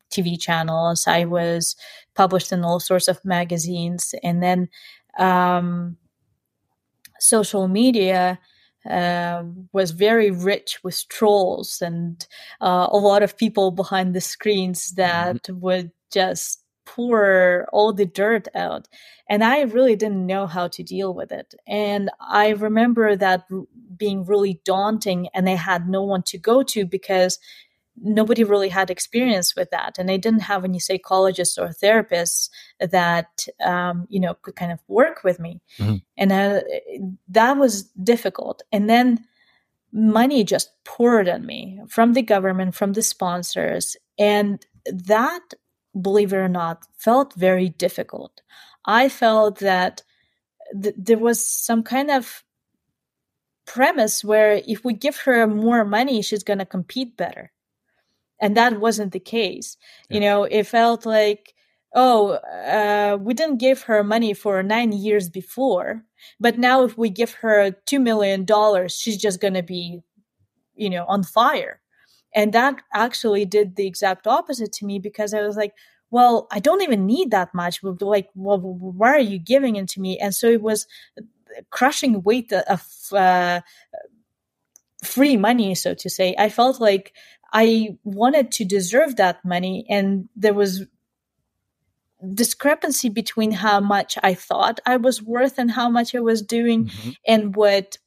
[0.09, 1.05] TV channels.
[1.05, 1.75] I was
[2.15, 4.15] published in all sorts of magazines.
[4.23, 4.69] And then
[5.19, 5.97] um,
[7.19, 8.39] social media
[8.89, 12.25] uh, was very rich with trolls and
[12.61, 15.59] uh, a lot of people behind the screens that mm-hmm.
[15.59, 18.87] would just pour all the dirt out.
[19.29, 21.53] And I really didn't know how to deal with it.
[21.67, 23.45] And I remember that
[23.95, 27.37] being really daunting, and I had no one to go to because
[28.01, 29.97] nobody really had experience with that.
[29.97, 34.79] And i didn't have any psychologists or therapists that um, you know could kind of
[34.87, 35.61] work with me.
[35.77, 35.95] Mm-hmm.
[36.17, 36.61] and uh,
[37.29, 38.61] that was difficult.
[38.71, 39.25] And then
[39.91, 43.97] money just poured on me from the government from the sponsors.
[44.17, 45.53] And that
[45.99, 48.41] believe it or not felt very difficult.
[48.85, 50.03] I felt that
[50.81, 52.43] th- there was some kind of
[53.65, 57.51] premise where if we give her more money she's going to compete better
[58.41, 59.77] and that wasn't the case.
[60.09, 60.15] Yeah.
[60.15, 61.53] you know it felt like
[61.95, 66.03] oh uh, we didn't give her money for nine years before
[66.39, 70.01] but now if we give her two million dollars she's just going to be
[70.79, 71.81] you know on fire.
[72.35, 75.73] And that actually did the exact opposite to me because i was like
[76.11, 77.83] well i don't even need that much.
[77.83, 80.17] Like well why are you giving it to me?
[80.17, 80.87] And so it was
[81.71, 83.61] crushing weight of uh,
[85.03, 86.35] free money so to say.
[86.37, 87.13] I felt like
[87.53, 90.85] I wanted to deserve that money, and there was
[92.33, 96.85] discrepancy between how much I thought I was worth and how much I was doing,
[96.85, 97.09] mm-hmm.
[97.27, 97.97] and what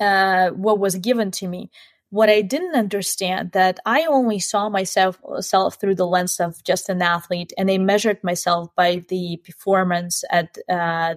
[0.00, 1.70] uh, what was given to me.
[2.10, 6.88] What I didn't understand that I only saw myself self through the lens of just
[6.88, 11.14] an athlete, and I measured myself by the performance at uh,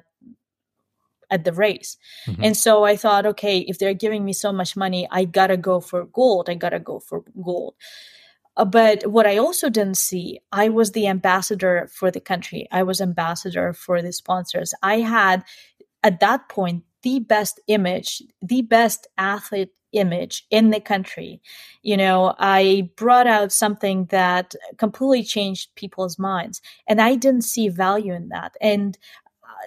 [1.29, 1.97] at the race.
[2.27, 2.43] Mm-hmm.
[2.43, 5.79] And so I thought, okay, if they're giving me so much money, I gotta go
[5.79, 6.49] for gold.
[6.49, 7.75] I gotta go for gold.
[8.57, 12.67] Uh, but what I also didn't see, I was the ambassador for the country.
[12.71, 14.73] I was ambassador for the sponsors.
[14.81, 15.43] I had
[16.03, 21.41] at that point the best image, the best athlete image in the country.
[21.81, 27.69] You know, I brought out something that completely changed people's minds and I didn't see
[27.69, 28.55] value in that.
[28.61, 28.97] And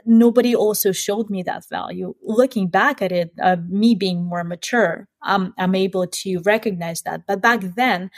[0.05, 2.15] nobody also showed me that value.
[2.23, 7.27] Looking back at it, uh, me being more mature, um, I'm able to recognize that.
[7.27, 8.11] But back then,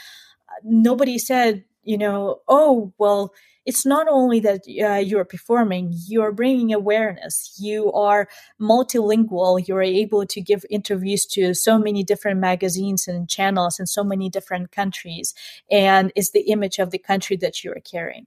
[0.63, 3.33] nobody said, you know, oh, well,
[3.65, 7.55] it's not only that uh, you're performing, you're bringing awareness.
[7.59, 8.27] You are
[8.59, 9.67] multilingual.
[9.67, 14.29] You're able to give interviews to so many different magazines and channels in so many
[14.29, 15.35] different countries.
[15.69, 18.25] And it's the image of the country that you're carrying.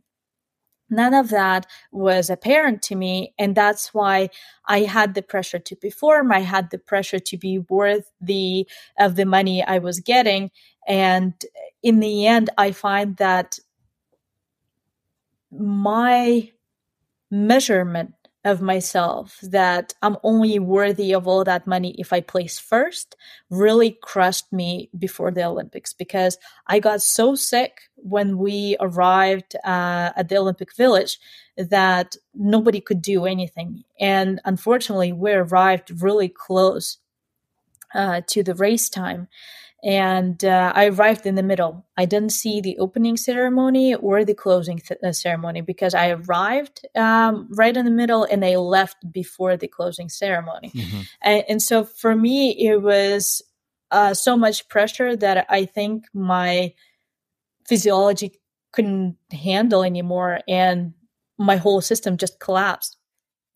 [0.91, 3.35] None of that was apparent to me.
[3.39, 4.29] And that's why
[4.67, 6.31] I had the pressure to perform.
[6.33, 8.69] I had the pressure to be worth the,
[8.99, 10.51] of the money I was getting.
[10.87, 11.35] And
[11.83, 13.59] in the end, I find that
[15.51, 16.51] my
[17.31, 18.15] measurement
[18.45, 23.17] of myself that I'm only worthy of all that money if I place first
[23.49, 26.37] really crushed me before the Olympics because
[26.67, 31.19] I got so sick when we arrived uh, at the Olympic Village
[31.57, 33.85] that nobody could do anything.
[33.99, 36.99] And unfortunately, we arrived really close
[37.95, 39.29] uh, to the race time
[39.85, 41.85] and uh, I arrived in the middle.
[41.99, 46.87] I didn't see the opening ceremony or the closing th- uh, ceremony because I arrived
[46.97, 50.71] um, right in the middle and I left before the closing ceremony.
[50.75, 51.01] Mm-hmm.
[51.21, 53.43] And, and, so for me, it was
[53.91, 56.73] uh, so much pressure that I think my
[57.69, 58.41] physiology
[58.73, 60.95] couldn't handle anymore, and
[61.39, 62.97] my whole system just collapsed.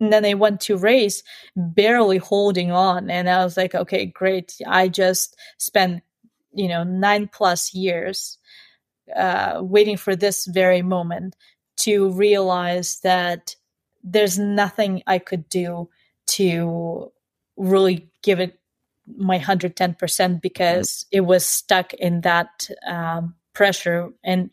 [0.00, 1.22] And then I went to race
[1.56, 3.10] barely holding on.
[3.10, 4.54] And I was like, okay, great.
[4.66, 6.02] I just spent
[6.52, 8.38] you know nine plus years
[9.14, 11.36] uh, waiting for this very moment
[11.76, 13.54] to realize that
[14.02, 15.88] there's nothing I could do
[16.28, 17.10] to
[17.56, 18.58] really give it
[19.16, 24.10] my 110% because it was stuck in that um, pressure.
[24.22, 24.50] And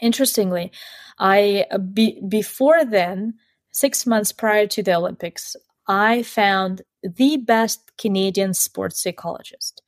[0.00, 0.70] interestingly,
[1.18, 3.34] I be, before then,
[3.72, 5.56] six months prior to the Olympics,
[5.88, 9.82] I found the best Canadian sports psychologist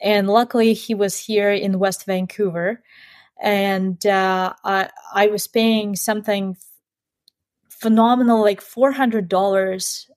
[0.00, 2.82] and luckily he was here in West Vancouver,
[3.40, 6.56] and uh, I, I was paying something
[7.68, 10.10] phenomenal, like four hundred dollars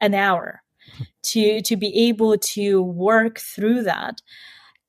[0.00, 0.62] an hour,
[1.22, 4.22] to to be able to work through that.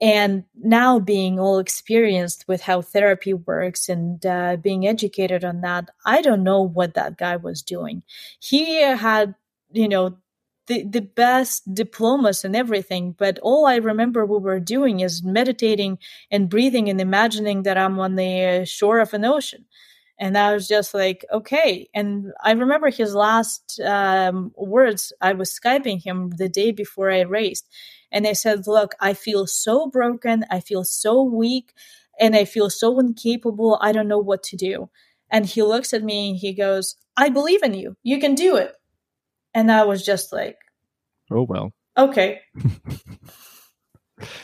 [0.03, 5.91] And now being all experienced with how therapy works and uh, being educated on that,
[6.05, 8.01] I don't know what that guy was doing.
[8.39, 9.35] He had,
[9.71, 10.17] you know,
[10.71, 13.13] the, the best diplomas and everything.
[13.17, 15.97] But all I remember we were doing is meditating
[16.31, 19.65] and breathing and imagining that I'm on the shore of an ocean.
[20.17, 21.89] And I was just like, okay.
[21.93, 25.11] And I remember his last um, words.
[25.19, 27.67] I was Skyping him the day before I raced.
[28.09, 30.45] And I said, look, I feel so broken.
[30.49, 31.73] I feel so weak
[32.17, 33.77] and I feel so incapable.
[33.81, 34.89] I don't know what to do.
[35.29, 37.97] And he looks at me and he goes, I believe in you.
[38.03, 38.73] You can do it.
[39.53, 40.57] And I was just like,
[41.31, 41.71] Oh, well.
[41.97, 42.41] Okay.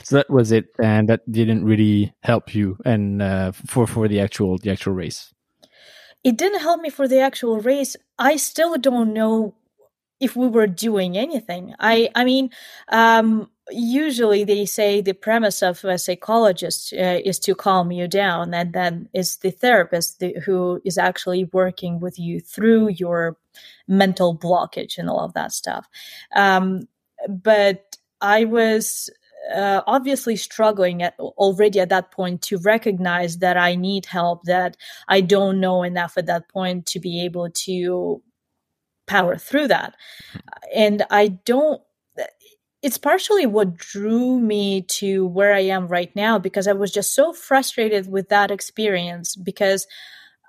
[0.03, 0.66] so that was it.
[0.80, 5.34] And that didn't really help you and uh, for, for the actual, the actual race.
[6.24, 7.95] It didn't help me for the actual race.
[8.18, 9.55] I still don't know
[10.20, 11.76] if we were doing anything.
[11.80, 12.49] I, I mean,
[12.89, 18.53] um, usually they say the premise of a psychologist uh, is to calm you down
[18.53, 23.38] and then it's the therapist the, who is actually working with you through your
[23.88, 25.88] mental blockage and all of that stuff.
[26.36, 26.88] Um,
[27.28, 29.10] but i was
[29.55, 34.76] uh, obviously struggling at, already at that point to recognize that i need help that
[35.08, 38.22] i don't know enough at that point to be able to
[39.05, 39.95] power through that.
[40.76, 41.82] And i don't
[42.84, 47.16] it's partially what drew me to where I am right now because I was just
[47.16, 49.88] so frustrated with that experience because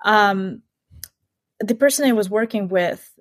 [0.05, 0.61] um,
[1.59, 3.11] the person I was working with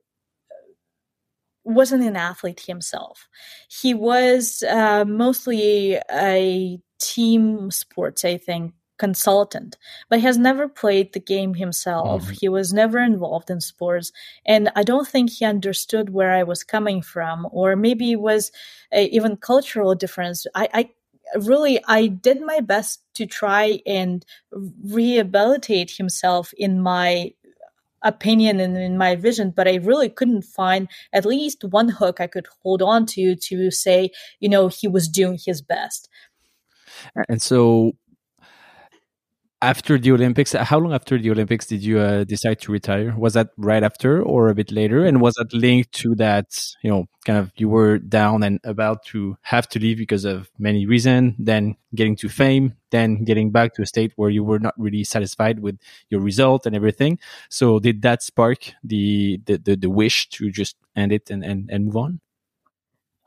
[1.64, 3.28] wasn't an athlete himself.
[3.68, 9.76] He was uh, mostly a team sports, I think, consultant,
[10.08, 12.24] but he has never played the game himself.
[12.24, 12.32] Mm-hmm.
[12.40, 14.12] He was never involved in sports.
[14.44, 18.50] And I don't think he understood where I was coming from, or maybe it was
[18.92, 20.46] a, even cultural difference.
[20.54, 20.90] I, I
[21.40, 24.24] really i did my best to try and
[24.84, 27.30] rehabilitate himself in my
[28.02, 32.26] opinion and in my vision but i really couldn't find at least one hook i
[32.26, 36.08] could hold on to to say you know he was doing his best.
[37.28, 37.92] And so
[39.60, 43.14] after the Olympics, how long after the Olympics did you uh, decide to retire?
[43.18, 45.04] Was that right after or a bit later?
[45.04, 46.46] And was that linked to that,
[46.82, 50.48] you know, kind of you were down and about to have to leave because of
[50.58, 54.60] many reasons, then getting to fame, then getting back to a state where you were
[54.60, 55.78] not really satisfied with
[56.08, 57.18] your result and everything.
[57.50, 61.68] So did that spark the, the, the, the wish to just end it and, and,
[61.68, 62.20] and move on?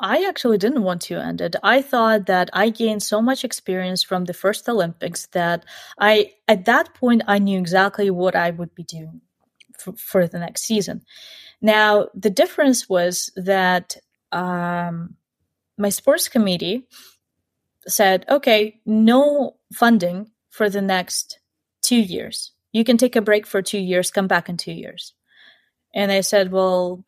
[0.01, 1.55] I actually didn't want to end it.
[1.63, 5.63] I thought that I gained so much experience from the first Olympics that
[5.99, 9.21] I, at that point, I knew exactly what I would be doing
[9.77, 11.03] for, for the next season.
[11.61, 13.95] Now, the difference was that
[14.31, 15.15] um,
[15.77, 16.87] my sports committee
[17.87, 21.39] said, okay, no funding for the next
[21.83, 22.51] two years.
[22.71, 25.13] You can take a break for two years, come back in two years.
[25.93, 27.03] And I said, well,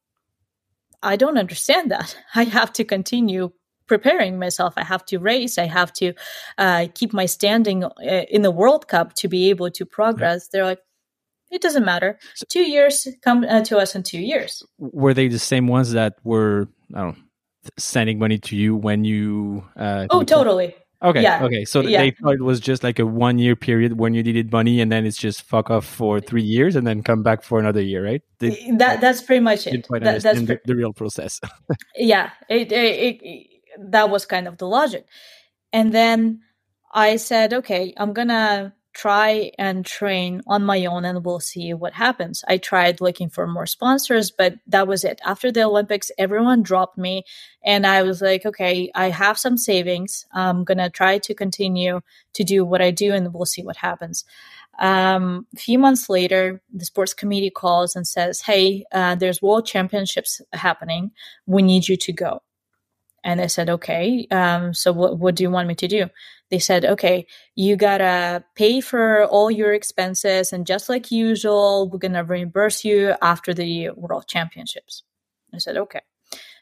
[1.03, 2.17] I don't understand that.
[2.35, 3.51] I have to continue
[3.87, 4.73] preparing myself.
[4.77, 5.57] I have to race.
[5.57, 6.13] I have to
[6.57, 10.47] uh, keep my standing uh, in the World Cup to be able to progress.
[10.47, 10.79] They're like,
[11.51, 12.17] it doesn't matter.
[12.33, 14.63] So, two years, come uh, to us in two years.
[14.79, 17.23] Were they the same ones that were, I don't know,
[17.77, 19.63] sending money to you when you?
[19.77, 20.75] Uh, oh, totally.
[21.03, 21.21] Okay.
[21.21, 21.43] Yeah.
[21.43, 21.65] Okay.
[21.65, 21.99] So yeah.
[21.99, 24.91] they thought it was just like a one year period when you needed money, and
[24.91, 28.03] then it's just fuck off for three years, and then come back for another year,
[28.03, 28.21] right?
[28.39, 29.87] They, eh, that that's pretty much it.
[29.87, 31.41] Quite that, that's pre- the, the, real process.
[31.95, 32.29] yeah.
[32.49, 33.47] It, it, it,
[33.79, 35.05] that was kind of the logic,
[35.73, 36.41] and then
[36.93, 41.93] I said, okay, I'm gonna try and train on my own and we'll see what
[41.93, 42.43] happens.
[42.47, 45.19] I tried looking for more sponsors, but that was it.
[45.25, 47.23] After the Olympics, everyone dropped me
[47.63, 50.25] and I was like, okay, I have some savings.
[50.31, 52.01] I'm going to try to continue
[52.33, 54.25] to do what I do and we'll see what happens.
[54.79, 59.65] Um, a few months later, the sports committee calls and says, Hey, uh, there's world
[59.65, 61.11] championships happening.
[61.45, 62.41] We need you to go.
[63.23, 64.27] And I said, okay.
[64.31, 66.09] Um, so what, what do you want me to do?
[66.49, 70.51] They said, okay, you gotta pay for all your expenses.
[70.51, 75.03] And just like usual, we're gonna reimburse you after the world championships.
[75.53, 76.01] I said, okay.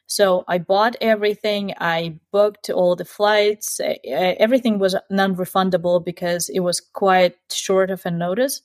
[0.06, 1.74] So I bought everything.
[1.80, 3.80] I booked all the flights.
[4.06, 8.62] Everything was non-refundable because it was quite short of a notice.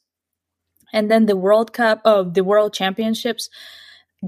[0.93, 3.49] And then the World Cup, oh, the World Championships,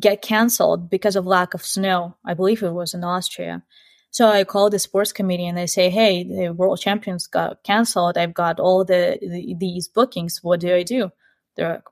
[0.00, 2.16] get canceled because of lack of snow.
[2.24, 3.62] I believe it was in Austria.
[4.10, 8.16] So I called the sports committee and they say, "Hey, the world champions got canceled.
[8.18, 10.40] I've got all the, the these bookings.
[10.42, 11.10] What do I do?"
[11.56, 11.84] They're like,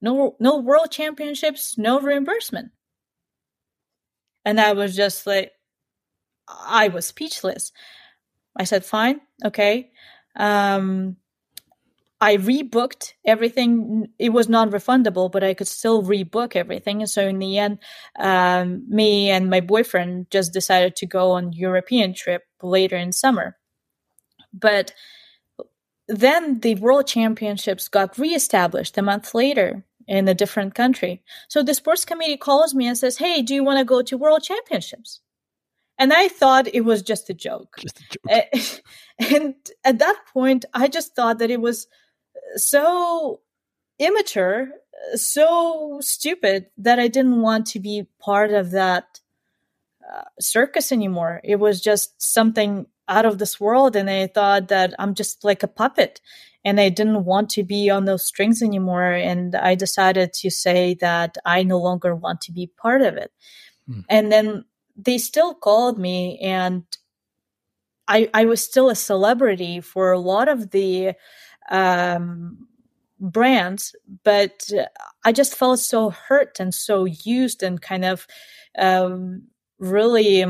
[0.00, 2.72] "No, no world championships, no reimbursement."
[4.44, 5.52] And I was just like,
[6.48, 7.72] I was speechless.
[8.56, 9.92] I said, "Fine, okay."
[10.36, 11.16] Um,
[12.22, 14.06] I rebooked everything.
[14.16, 17.02] It was non-refundable, but I could still rebook everything.
[17.02, 17.80] And so in the end,
[18.16, 23.56] um, me and my boyfriend just decided to go on European trip later in summer.
[24.52, 24.94] But
[26.06, 31.24] then the World Championships got reestablished a month later in a different country.
[31.48, 34.16] So the sports committee calls me and says, "Hey, do you want to go to
[34.16, 35.20] World Championships?"
[35.98, 37.78] And I thought it was just a joke.
[37.80, 38.80] Just a joke.
[39.18, 39.54] And
[39.84, 41.86] at that point, I just thought that it was
[42.56, 43.40] so
[43.98, 44.68] immature,
[45.14, 49.20] so stupid that I didn't want to be part of that
[50.12, 51.40] uh, circus anymore.
[51.44, 53.96] It was just something out of this world.
[53.96, 56.20] And I thought that I'm just like a puppet
[56.64, 59.12] and I didn't want to be on those strings anymore.
[59.12, 63.32] And I decided to say that I no longer want to be part of it.
[63.88, 64.04] Mm.
[64.08, 64.64] And then
[64.96, 66.84] they still called me and
[68.08, 71.14] I, I was still a celebrity for a lot of the
[71.72, 72.68] um,
[73.18, 74.70] brands, but
[75.24, 78.26] I just felt so hurt and so used and kind of
[78.78, 79.48] um,
[79.78, 80.44] really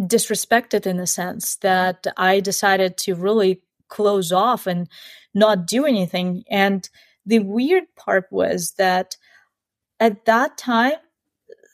[0.00, 4.88] disrespected in a sense that I decided to really close off and
[5.34, 6.42] not do anything.
[6.50, 6.88] And
[7.26, 9.16] the weird part was that
[10.00, 10.94] at that time,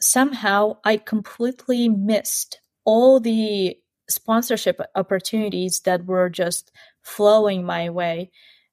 [0.01, 3.77] somehow I completely missed all the
[4.09, 6.73] sponsorship opportunities that were just
[7.07, 8.31] flowing my way.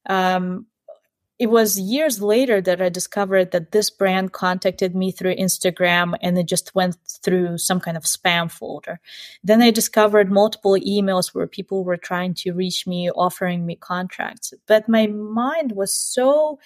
[0.08, 0.66] Um,
[1.40, 6.38] it was years later that I discovered that this brand contacted me through Instagram and
[6.38, 9.00] it just went through some kind of spam folder.
[9.44, 14.54] Then I discovered multiple emails where people were trying to reach me, offering me contracts.
[14.68, 16.60] But my mind was so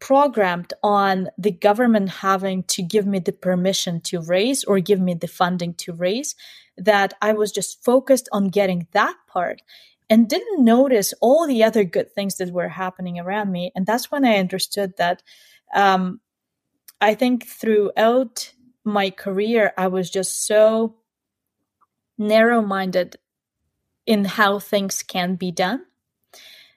[0.00, 5.14] programmed on the government having to give me the permission to raise or give me
[5.14, 6.34] the funding to raise
[6.76, 9.62] that I was just focused on getting that part
[10.10, 13.72] and didn't notice all the other good things that were happening around me.
[13.74, 15.22] And that's when I understood that
[15.74, 16.20] um,
[17.00, 18.52] I think throughout
[18.84, 20.96] my career, I was just so
[22.18, 23.16] narrow minded
[24.06, 25.84] in how things can be done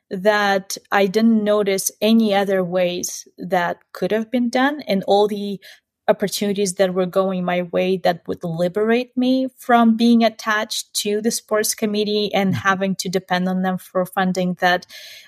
[0.10, 5.60] that I didn't notice any other ways that could have been done and all the
[6.08, 11.32] opportunities that were going my way that would liberate me from being attached to the
[11.32, 12.68] sports committee and mm-hmm.
[12.68, 14.86] having to depend on them for funding that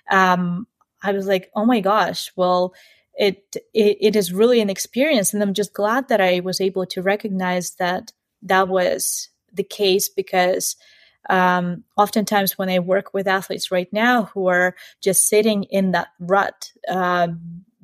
[0.09, 0.67] um,
[1.03, 2.73] I was like, oh my gosh, well,
[3.13, 5.34] it, it, it is really an experience.
[5.34, 8.13] And I'm just glad that I was able to recognize that
[8.43, 10.77] that was the case because
[11.30, 16.07] um, oftentimes when I work with athletes right now who are just sitting in that
[16.19, 17.27] rut, uh,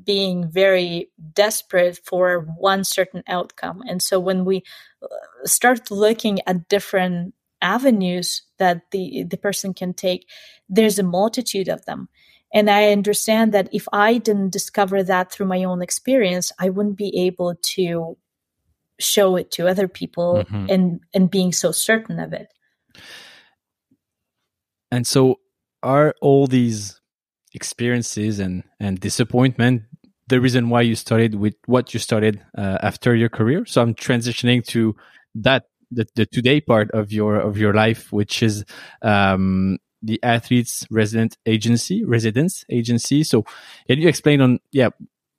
[0.06, 3.84] being very desperate for one certain outcome.
[3.88, 4.64] And so when we
[5.02, 5.08] uh,
[5.46, 10.28] start looking at different avenues that the, the person can take,
[10.70, 12.10] there's a multitude of them.
[12.54, 16.98] And I understand that if I didn't discover that through my own experience, I wouldn't
[16.98, 18.18] be able to
[19.00, 20.68] show it to other people mm-hmm.
[20.70, 22.48] and and being so certain of it.
[24.90, 25.40] And so
[25.84, 27.02] are all these
[27.54, 29.84] experiences and and disappointment
[30.28, 33.66] the reason why you started with what you started uh, after your career?
[33.66, 34.96] So I'm transitioning to
[35.36, 38.66] that the, the today part of your of your life, which is
[39.02, 43.24] um, the athletes resident agency residence agency.
[43.24, 43.44] So
[43.88, 44.90] can you explain on yeah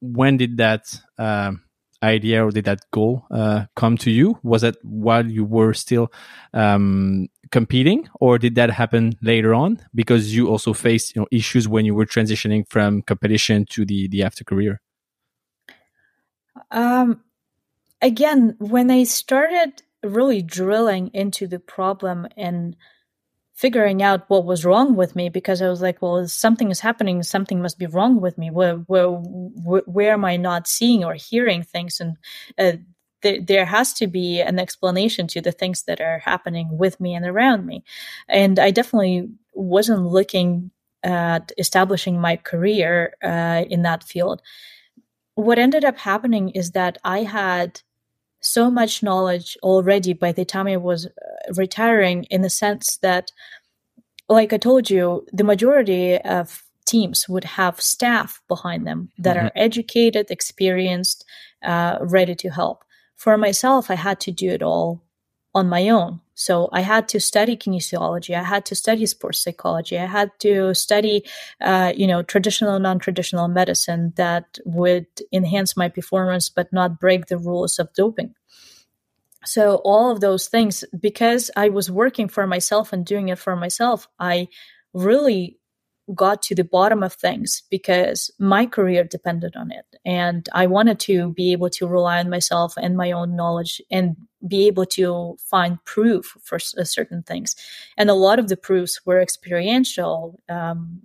[0.00, 1.62] when did that um,
[2.02, 4.38] idea or did that goal uh, come to you?
[4.42, 6.12] Was that while you were still
[6.52, 11.68] um, competing, or did that happen later on because you also faced you know issues
[11.68, 14.80] when you were transitioning from competition to the the after career?
[16.70, 17.22] Um,
[18.00, 22.76] again, when I started really drilling into the problem and
[23.56, 27.22] figuring out what was wrong with me because I was like, well, something is happening.
[27.22, 28.50] Something must be wrong with me.
[28.50, 29.08] Where, where,
[29.86, 31.98] where am I not seeing or hearing things?
[31.98, 32.16] And
[32.58, 32.78] uh,
[33.22, 37.14] th- there has to be an explanation to the things that are happening with me
[37.14, 37.82] and around me.
[38.28, 40.70] And I definitely wasn't looking
[41.02, 44.42] at establishing my career uh, in that field.
[45.34, 47.80] What ended up happening is that I had
[48.40, 51.10] so much knowledge already by the time I was uh,
[51.54, 53.32] retiring in the sense that,
[54.28, 59.46] like I told you, the majority of teams would have staff behind them that mm-hmm.
[59.46, 61.24] are educated, experienced,
[61.62, 62.84] uh, ready to help.
[63.16, 65.02] For myself, I had to do it all
[65.54, 66.20] on my own.
[66.36, 68.36] So I had to study kinesiology.
[68.38, 69.98] I had to study sports psychology.
[69.98, 71.24] I had to study,
[71.62, 77.38] uh, you know, traditional, non-traditional medicine that would enhance my performance, but not break the
[77.38, 78.34] rules of doping.
[79.46, 83.56] So all of those things, because I was working for myself and doing it for
[83.56, 84.48] myself, I
[84.92, 85.58] really
[86.14, 89.86] got to the bottom of things because my career depended on it.
[90.04, 94.16] And I wanted to be able to rely on myself and my own knowledge and
[94.48, 97.56] be able to find proof for uh, certain things.
[97.96, 100.40] And a lot of the proofs were experiential.
[100.48, 101.02] Um,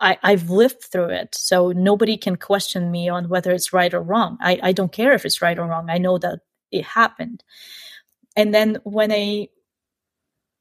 [0.00, 1.34] I, I've lived through it.
[1.34, 4.38] So nobody can question me on whether it's right or wrong.
[4.40, 5.90] I, I don't care if it's right or wrong.
[5.90, 6.40] I know that
[6.70, 7.44] it happened.
[8.36, 9.48] And then when I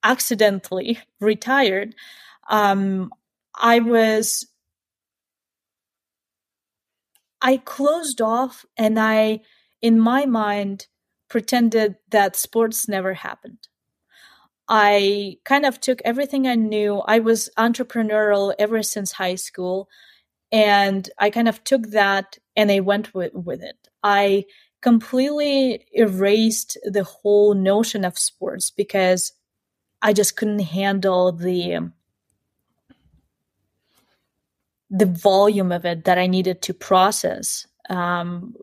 [0.03, 1.95] accidentally retired,
[2.49, 3.11] um,
[3.55, 4.45] I was,
[7.41, 9.41] I closed off and I,
[9.81, 10.87] in my mind,
[11.29, 13.67] pretended that sports never happened.
[14.67, 16.99] I kind of took everything I knew.
[16.99, 19.89] I was entrepreneurial ever since high school.
[20.51, 23.87] And I kind of took that and I went with, with it.
[24.03, 24.45] I
[24.81, 29.33] completely erased the whole notion of sports because
[30.01, 31.91] I just couldn't handle the
[34.91, 38.55] the volume of it that I needed to process um,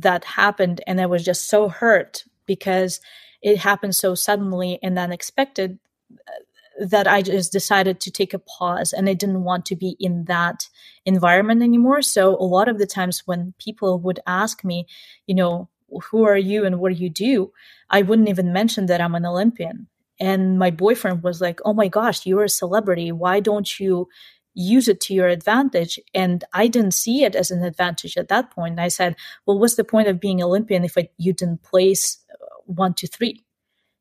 [0.00, 3.00] that happened, and I was just so hurt because
[3.42, 5.78] it happened so suddenly and unexpected
[6.12, 9.96] uh, that I just decided to take a pause and I didn't want to be
[10.00, 10.68] in that
[11.04, 12.02] environment anymore.
[12.02, 14.86] So a lot of the times when people would ask me,
[15.26, 15.68] you know,
[16.10, 17.52] who are you and what do you do?
[17.90, 19.86] I wouldn't even mention that I'm an Olympian.
[20.18, 23.12] And my boyfriend was like, oh my gosh, you're a celebrity.
[23.12, 24.08] Why don't you
[24.54, 25.98] use it to your advantage.
[26.14, 28.78] And I didn't see it as an advantage at that point.
[28.78, 32.94] I said, well, what's the point of being Olympian if you didn't place uh, one,
[32.94, 33.44] two, three?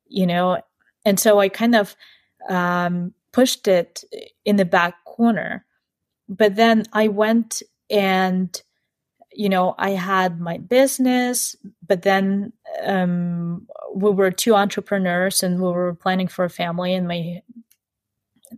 [0.08, 0.62] You know?
[1.06, 1.96] And so I kind of
[2.50, 4.04] um, pushed it
[4.46, 5.66] in the back corner.
[6.30, 8.62] But then I went and,
[9.34, 15.70] you know, I had my business, but then um, we were two entrepreneurs and we
[15.70, 17.42] were planning for a family, and my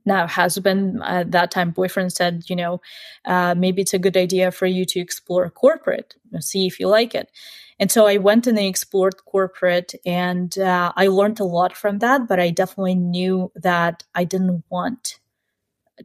[0.05, 2.81] now husband at that time boyfriend said you know
[3.25, 7.15] uh, maybe it's a good idea for you to explore corporate see if you like
[7.15, 7.31] it
[7.79, 11.99] and so i went and I explored corporate and uh, i learned a lot from
[11.99, 15.19] that but i definitely knew that i didn't want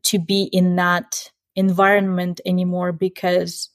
[0.03, 3.71] to be in that environment anymore because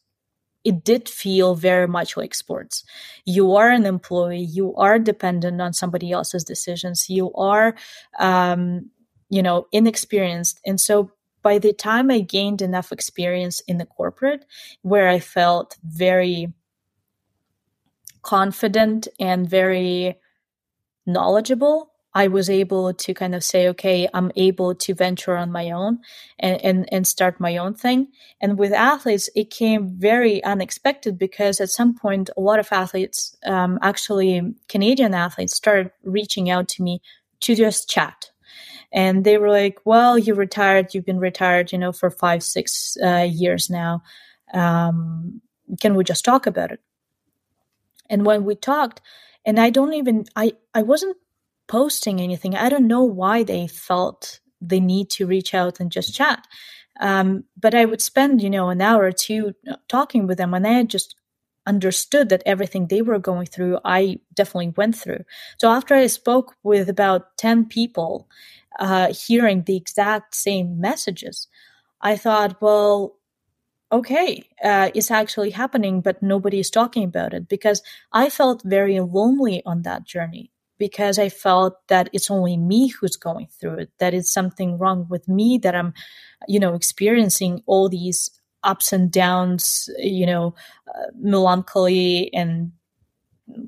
[0.64, 2.84] it did feel very much like sports.
[3.24, 4.40] You are an employee.
[4.40, 7.08] You are dependent on somebody else's decisions.
[7.08, 7.76] You are
[8.20, 8.90] um,
[9.30, 10.60] you know, inexperienced.
[10.66, 11.12] And so
[11.42, 14.46] by the time I gained enough experience in the corporate
[14.82, 16.54] where I felt very
[18.22, 20.16] confident and very
[21.06, 25.72] knowledgeable I was able to kind of say, okay, I'm able to venture on my
[25.72, 26.00] own
[26.40, 28.08] and, and, and start my own thing.
[28.42, 33.36] And with athletes, it came very unexpected because at some point, a lot of athletes,
[33.46, 37.02] um, actually Canadian athletes started reaching out to me
[37.42, 38.32] to just chat.
[38.92, 42.98] And they were like, well, you retired, you've been retired, you know, for five, six
[43.04, 44.04] uh, years now.
[44.54, 45.42] Um,
[45.82, 46.80] can we just talk about it?
[48.10, 49.02] And when we talked,
[49.46, 51.18] and I don't even, I, I wasn't
[51.68, 52.56] posting anything.
[52.56, 56.46] I don't know why they felt the need to reach out and just chat.
[57.00, 60.54] Um, but I would spend, you know, an hour or two uh, talking with them,
[60.54, 61.16] and I just
[61.66, 65.24] understood that everything they were going through, I definitely went through.
[65.60, 68.30] So after I spoke with about 10 people,
[68.80, 71.48] uh, hearing the exact same messages,
[72.02, 73.16] I thought, well,
[73.92, 77.82] okay, uh, it's actually happening, but nobody is talking about it because
[78.14, 83.16] I felt very lonely on that journey because I felt that it's only me who's
[83.16, 85.94] going through it, that it's something wrong with me, that I'm,
[86.48, 88.30] you know, experiencing all these
[88.64, 90.54] ups and downs, you know,
[90.90, 92.72] uh, melancholy and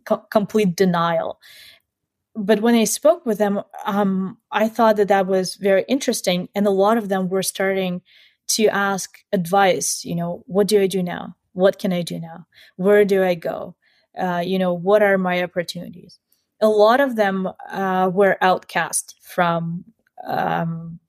[0.06, 1.40] co- complete denial.
[2.38, 6.50] But when I spoke with them, um, I thought that that was very interesting.
[6.56, 8.02] And a lot of them were starting
[8.50, 11.36] to ask advice, you know, what do I do now?
[11.54, 12.46] What can I do now?
[12.76, 13.76] Where do I go?
[14.18, 16.20] Uh, you know, what are my opportunities?
[16.62, 19.86] a lot of them uh, were outcast from
[20.26, 21.00] um,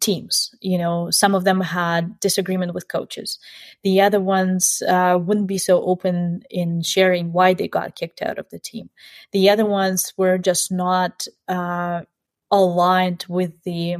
[0.00, 0.54] teams.
[0.60, 3.38] You know, some of them had disagreement with coaches.
[3.82, 8.38] The other ones uh, wouldn't be so open in sharing why they got kicked out
[8.38, 8.90] of the team.
[9.32, 12.02] The other ones were just not uh,
[12.50, 13.96] aligned with the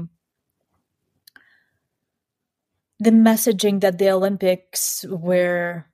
[3.01, 5.87] the messaging that the Olympics were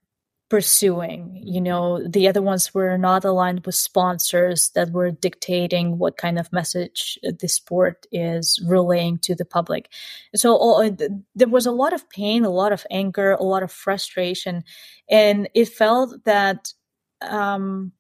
[0.49, 1.41] pursuing.
[1.43, 6.39] You know, the other ones were not aligned with sponsors that were dictating what kind
[6.39, 9.91] of message the sport is relaying to the public.
[10.35, 10.89] So all,
[11.35, 14.65] there was a lot of pain, a lot of anger, a lot of frustration,
[15.09, 16.73] and it felt that
[17.23, 17.93] um,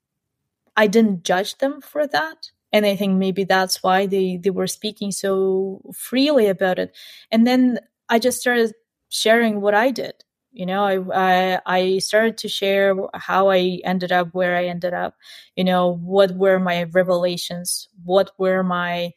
[0.76, 2.50] I didn't judge them for that.
[2.72, 6.94] And I think maybe that's why they, they were speaking so freely about it.
[7.30, 7.78] And then
[8.08, 8.74] I just started
[9.08, 10.23] sharing what I did
[10.54, 14.94] you know I, I, I started to share how i ended up where i ended
[14.94, 15.16] up
[15.56, 19.12] you know what were my revelations what were my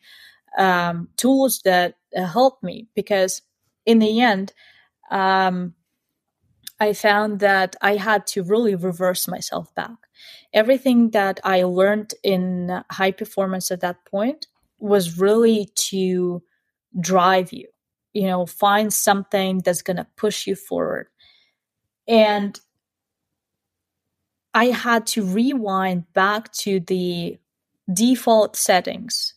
[0.58, 3.42] um, tools that uh, helped me because
[3.86, 4.54] in the end
[5.12, 5.76] um,
[6.80, 9.98] i found that i had to really reverse myself back.
[10.54, 14.48] Everything that i learned in high performance at that point
[14.80, 16.42] was really to
[17.02, 17.68] drive you
[18.14, 21.08] you know find something that's going to push you forward
[22.08, 22.60] and
[24.54, 27.38] I had to rewind back to the
[27.94, 29.34] default settings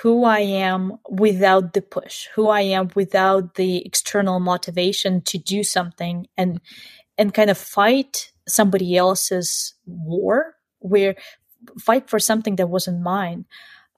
[0.00, 5.62] who I am without the push, who I am without the external motivation to do
[5.64, 6.60] something and
[7.18, 11.14] and kind of fight somebody else's war, where
[11.78, 13.44] fight for something that wasn't mine.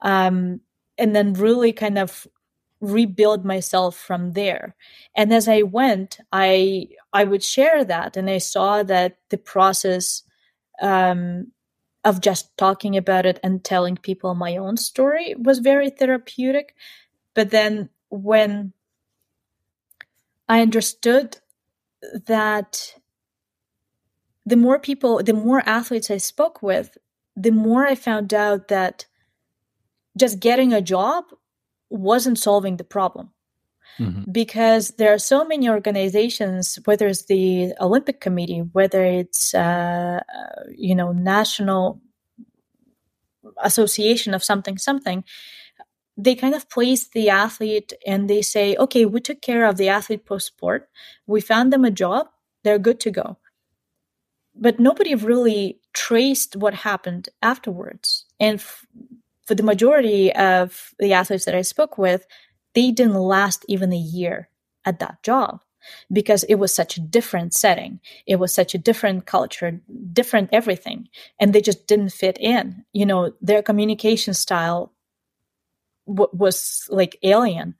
[0.03, 0.61] Um,
[0.99, 2.27] and then really kind of
[2.85, 4.75] rebuild myself from there.
[5.17, 10.23] And as i went i i would share that and i saw that the process
[10.83, 11.53] um,
[12.05, 16.75] of just talking about it and telling people my own story was very therapeutic.
[17.35, 18.73] But then when
[20.49, 21.39] i understood
[22.27, 22.95] that
[24.47, 26.97] the more people the more athletes i spoke with
[27.37, 29.07] the more i found out that
[30.17, 31.25] just getting a job
[31.95, 33.31] wasn't solving the problem.
[33.99, 34.33] Mm-hmm.
[34.33, 40.21] Because there are so many organizations, whether it's the Olympic Committee, whether it's uh,
[40.71, 42.01] you know national
[43.63, 45.23] association of something something,
[46.17, 49.89] they kind of place the athlete and they say, okay, we took care of the
[49.89, 50.89] athlete post sport,
[51.27, 52.29] we found them a job,
[52.63, 53.39] they're good to go.
[54.55, 58.27] But nobody really traced what happened afterwards.
[58.39, 58.87] And f-
[59.47, 62.27] for the majority of the athletes that I spoke with,
[62.75, 64.49] they didn't last even a year
[64.85, 65.61] at that job
[66.13, 68.01] because it was such a different setting.
[68.27, 69.81] It was such a different culture,
[70.13, 71.09] different everything.
[71.39, 72.85] And they just didn't fit in.
[72.93, 74.93] You know, their communication style
[76.07, 77.75] w- was like alien.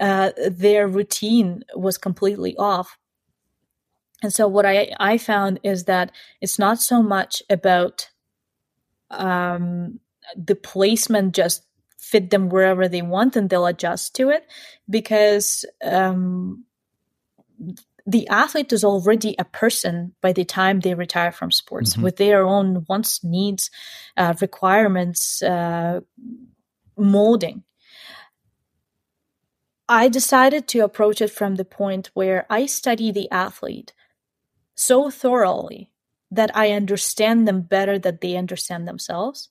[0.00, 2.96] Uh, their routine was completely off.
[4.22, 8.08] And so what I, I found is that it's not so much about
[9.10, 10.00] um,
[10.36, 11.64] the placement just
[11.98, 14.46] fit them wherever they want and they'll adjust to it
[14.88, 16.64] because um,
[18.06, 22.02] the athlete is already a person by the time they retire from sports mm-hmm.
[22.02, 23.70] with their own wants, needs,
[24.16, 26.00] uh, requirements, uh,
[26.96, 27.64] molding.
[29.88, 33.92] I decided to approach it from the point where I study the athlete
[34.74, 35.90] so thoroughly
[36.30, 39.48] that I understand them better than they understand themselves.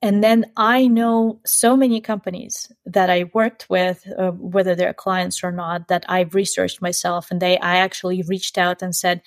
[0.00, 5.42] And then I know so many companies that I worked with, uh, whether they're clients
[5.42, 7.30] or not, that I've researched myself.
[7.30, 9.22] And they, I actually reached out and said,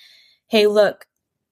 [0.48, 1.06] Hey, look,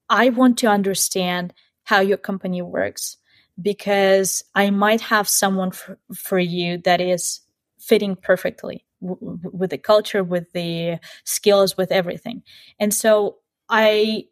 [0.09, 1.53] I want to understand
[1.85, 3.19] how your company works
[3.61, 7.41] because I might have someone for, for you that is
[7.79, 12.43] fitting perfectly with the culture, with the skills, with everything.
[12.79, 14.27] And so I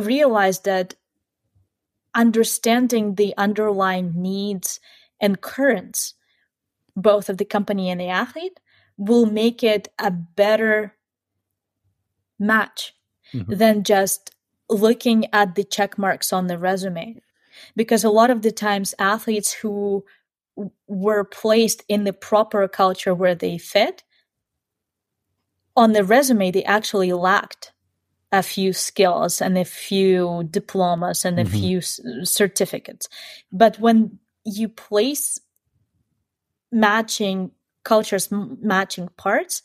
[0.00, 0.94] realized that
[2.14, 4.80] understanding the underlying needs
[5.20, 6.14] and currents,
[6.96, 8.60] both of the company and the athlete,
[8.96, 10.94] will make it a better
[12.38, 12.94] match
[13.32, 13.54] mm-hmm.
[13.54, 14.30] than just
[14.68, 17.20] looking at the check marks on the resume.
[17.76, 20.04] Because a lot of the times, athletes who
[20.86, 24.02] were placed in the proper culture where they fit,
[25.76, 27.72] on the resume, they actually lacked
[28.38, 31.58] a few skills and a few diplomas and a mm-hmm.
[31.58, 33.08] few c- certificates.
[33.52, 35.40] But when you place
[36.72, 37.52] matching
[37.84, 39.62] cultures, m- matching parts,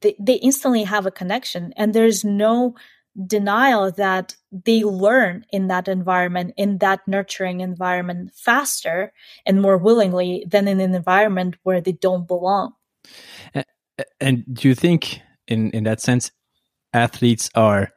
[0.00, 1.74] they, they instantly have a connection.
[1.76, 2.74] And there's no
[3.26, 9.12] denial that they learn in that environment, in that nurturing environment faster
[9.44, 12.72] and more willingly than in an environment where they don't belong.
[14.20, 16.30] And do you think, in, in that sense,
[16.92, 17.92] athletes are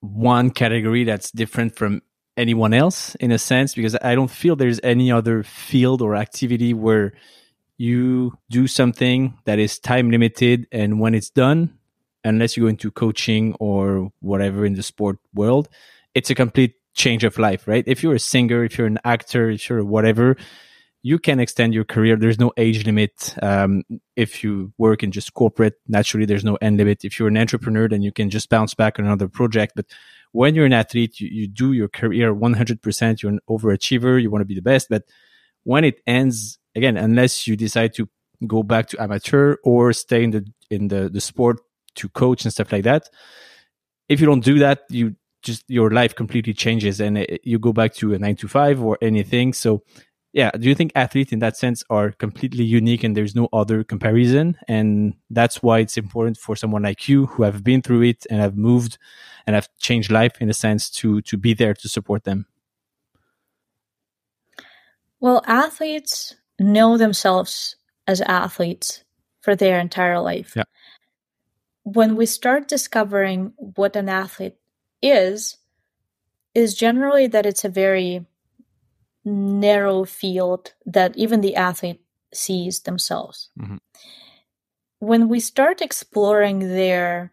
[0.00, 2.02] one category that's different from
[2.36, 3.74] anyone else in a sense?
[3.74, 7.12] Because I don't feel there's any other field or activity where
[7.76, 11.78] you do something that is time limited and when it's done
[12.24, 15.68] unless you go into coaching or whatever in the sport world,
[16.14, 17.84] it's a complete change of life, right?
[17.86, 20.36] If you're a singer, if you're an actor, if you're whatever,
[21.08, 22.16] you can extend your career.
[22.16, 23.34] There's no age limit.
[23.42, 23.82] Um,
[24.14, 27.02] if you work in just corporate, naturally, there's no end limit.
[27.02, 29.72] If you're an entrepreneur, then you can just bounce back on another project.
[29.74, 29.86] But
[30.32, 33.22] when you're an athlete, you, you do your career 100%.
[33.22, 34.20] You're an overachiever.
[34.20, 34.88] You want to be the best.
[34.90, 35.04] But
[35.64, 38.06] when it ends, again, unless you decide to
[38.46, 41.60] go back to amateur or stay in the in the, the sport
[41.94, 43.08] to coach and stuff like that.
[44.10, 47.72] If you don't do that, you just your life completely changes and it, you go
[47.72, 49.52] back to a nine to five or anything.
[49.52, 49.82] So,
[50.32, 53.82] yeah, do you think athletes in that sense are completely unique and there's no other
[53.82, 54.56] comparison?
[54.68, 58.40] And that's why it's important for someone like you who have been through it and
[58.40, 58.98] have moved
[59.46, 62.46] and have changed life in a sense to to be there to support them.
[65.20, 67.76] Well, athletes know themselves
[68.06, 69.04] as athletes
[69.40, 70.52] for their entire life.
[70.54, 70.64] Yeah
[71.92, 74.56] when we start discovering what an athlete
[75.00, 75.56] is,
[76.54, 78.26] is generally that it's a very
[79.28, 82.00] narrow field that even the athlete
[82.32, 83.50] sees themselves.
[83.58, 83.76] Mm-hmm.
[85.00, 87.32] When we start exploring their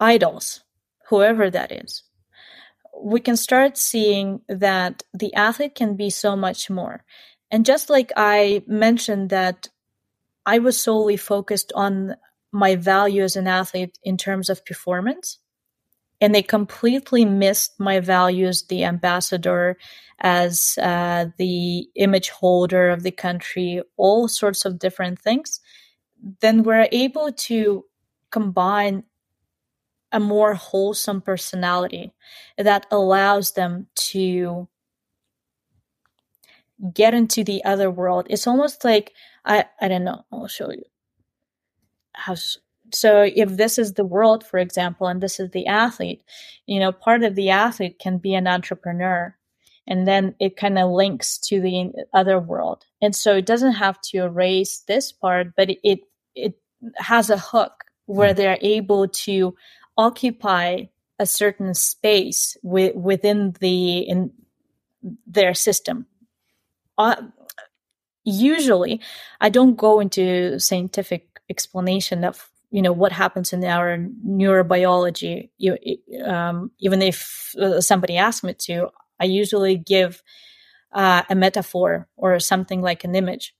[0.00, 0.64] idols,
[1.08, 2.02] whoever that is,
[3.02, 7.04] we can start seeing that the athlete can be so much more.
[7.50, 9.68] And just like I mentioned that
[10.46, 12.16] I was solely focused on
[12.52, 15.38] my value as an athlete in terms of performance.
[16.20, 19.78] And they completely missed my values the ambassador,
[20.20, 25.60] as uh, the image holder of the country, all sorts of different things.
[26.40, 27.84] Then we're able to
[28.30, 29.04] combine
[30.12, 32.12] a more wholesome personality
[32.58, 34.68] that allows them to
[36.94, 38.26] get into the other world.
[38.28, 39.12] It's almost like
[39.44, 40.24] I I don't know.
[40.32, 40.84] I'll show you.
[42.12, 42.34] How
[42.92, 46.22] so if this is the world, for example, and this is the athlete,
[46.66, 49.36] you know, part of the athlete can be an entrepreneur,
[49.86, 54.00] and then it kind of links to the other world, and so it doesn't have
[54.02, 56.00] to erase this part, but it
[56.34, 56.54] it,
[56.96, 59.54] has a hook where they're able to
[59.98, 60.84] occupy
[61.18, 64.32] a certain space with, within the in
[65.26, 66.06] their system.
[66.96, 67.16] Uh,
[68.24, 69.00] usually
[69.40, 75.50] I don't go into scientific explanation of you know what happens in our neurobiology.
[75.58, 75.76] You,
[76.24, 80.22] um, even if uh, somebody asks me to, I usually give
[80.92, 83.54] uh, a metaphor or something like an image.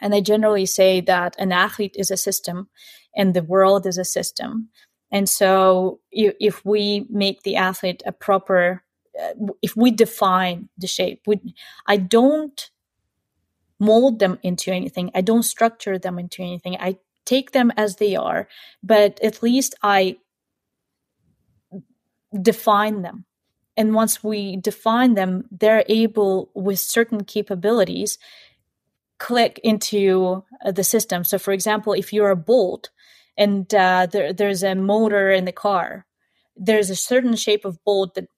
[0.00, 2.68] And I generally say that an athlete is a system
[3.16, 4.68] and the world is a system.
[5.10, 8.82] And so if we make the athlete a proper,
[9.18, 9.32] uh,
[9.62, 11.40] if we define the shape, we,
[11.86, 12.70] I don't
[13.78, 15.10] mold them into anything.
[15.14, 16.76] I don't structure them into anything.
[16.78, 18.48] I take them as they are,
[18.82, 20.16] but at least I
[22.40, 23.24] define them.
[23.76, 28.18] And once we define them, they're able with certain capabilities
[29.18, 31.24] click into uh, the system.
[31.24, 32.90] So, for example, if you're a bolt
[33.36, 36.06] and uh, there, there's a motor in the car,
[36.56, 38.28] there's a certain shape of bolt that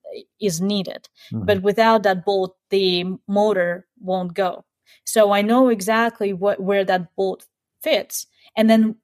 [0.40, 1.08] is needed.
[1.32, 1.44] Mm-hmm.
[1.44, 4.64] But without that bolt, the motor won't go.
[5.04, 7.46] So I know exactly what where that bolt
[7.82, 8.26] fits.
[8.58, 8.96] And then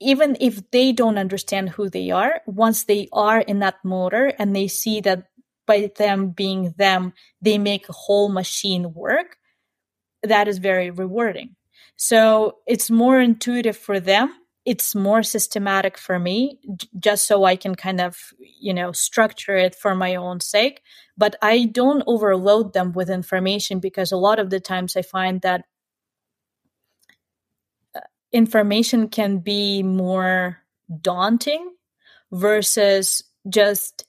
[0.00, 4.56] even if they don't understand who they are, once they are in that motor and
[4.56, 5.26] they see that
[5.66, 9.36] by them being them, they make a whole machine work,
[10.22, 11.54] that is very rewarding.
[11.96, 14.32] So it's more intuitive for them.
[14.64, 16.58] It's more systematic for me,
[16.98, 20.80] just so I can kind of, you know, structure it for my own sake.
[21.18, 25.42] But I don't overload them with information because a lot of the times I find
[25.42, 25.66] that
[28.34, 30.58] information can be more
[31.00, 31.72] daunting
[32.30, 34.04] versus just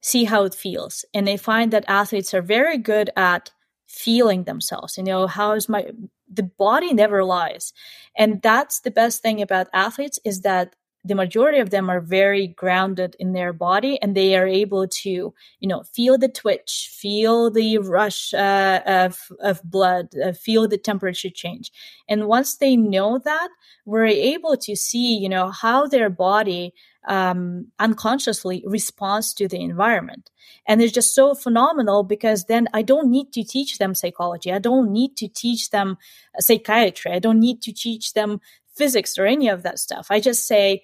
[0.00, 1.04] see how it feels.
[1.12, 3.50] And I find that athletes are very good at
[3.86, 5.86] feeling themselves you know how is my
[6.30, 7.72] the body never lies
[8.16, 10.74] and that's the best thing about athletes is that
[11.06, 15.32] the majority of them are very grounded in their body and they are able to
[15.60, 20.78] you know feel the twitch feel the rush uh, of, of blood uh, feel the
[20.78, 21.70] temperature change
[22.08, 23.48] and once they know that
[23.84, 26.72] we're able to see you know how their body
[27.06, 30.30] um, unconsciously responds to the environment.
[30.66, 34.52] And it's just so phenomenal because then I don't need to teach them psychology.
[34.52, 35.96] I don't need to teach them
[36.38, 37.12] psychiatry.
[37.12, 38.40] I don't need to teach them
[38.74, 40.08] physics or any of that stuff.
[40.10, 40.82] I just say,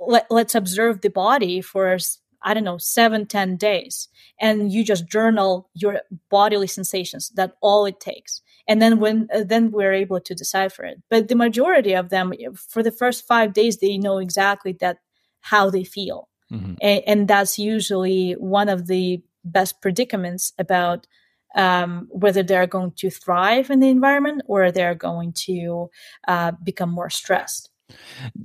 [0.00, 1.98] Let, let's observe the body for
[2.42, 4.08] I don't know, seven, ten days.
[4.40, 7.30] And you just journal your bodily sensations.
[7.30, 8.42] That all it takes.
[8.68, 11.02] And then when, uh, then we're able to decipher it.
[11.08, 14.98] But the majority of them, for the first five days, they know exactly that
[15.40, 16.28] how they feel.
[16.52, 16.74] Mm-hmm.
[16.80, 21.06] And, and, that's usually one of the best predicaments about
[21.54, 25.90] um, whether they're going to thrive in the environment or they're going to
[26.26, 27.70] uh, become more stressed.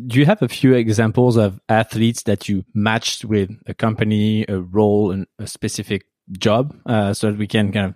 [0.08, 4.60] Do you have a few examples of athletes that you matched with a company, a
[4.60, 7.96] role, and a specific job, uh, so that we can kind of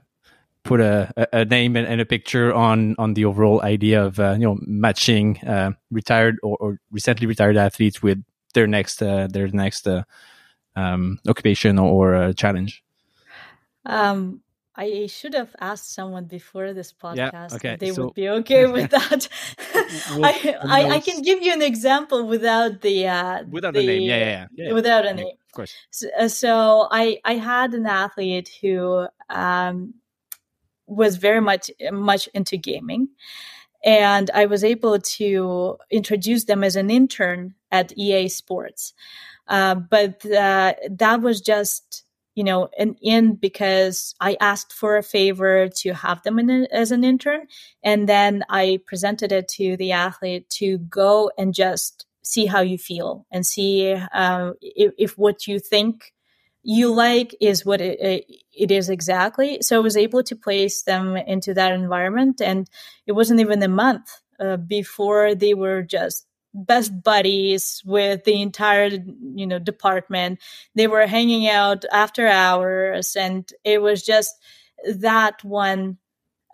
[0.63, 4.45] put a, a name and, a picture on on the overall idea of uh, you
[4.45, 8.21] know matching uh, retired or, or, recently retired athletes with
[8.53, 10.03] their next uh, their next uh,
[10.75, 12.83] um, occupation or, or challenge?
[13.85, 14.41] Um,
[14.78, 17.73] I should have asked someone before this podcast yeah, okay.
[17.73, 19.28] if they so, would be okay with that.
[20.11, 23.86] we'll, I, I, I, can give you an example without the uh, without the, a
[23.88, 25.73] name, yeah, yeah, yeah, without a name, of course.
[25.89, 29.95] So, uh, so, I I had an athlete who um,
[30.86, 33.09] was very much much into gaming,
[33.84, 38.93] and I was able to introduce them as an intern at EA Sports.
[39.47, 42.03] Uh, but uh, that was just
[42.38, 46.91] you know an in because I asked for a favor to have them in as
[46.91, 47.47] an intern,
[47.83, 52.77] and then I presented it to the athlete to go and just see how you
[52.77, 56.13] feel and see uh, if, if, what you think
[56.61, 59.59] you like is what it, it is exactly.
[59.61, 62.69] So I was able to place them into that environment, and
[63.07, 66.26] it wasn't even a month uh, before they were just
[66.58, 68.89] best buddies with the entire
[69.36, 70.39] you know department.
[70.76, 74.36] They were hanging out after hours and it was just
[74.88, 75.97] that one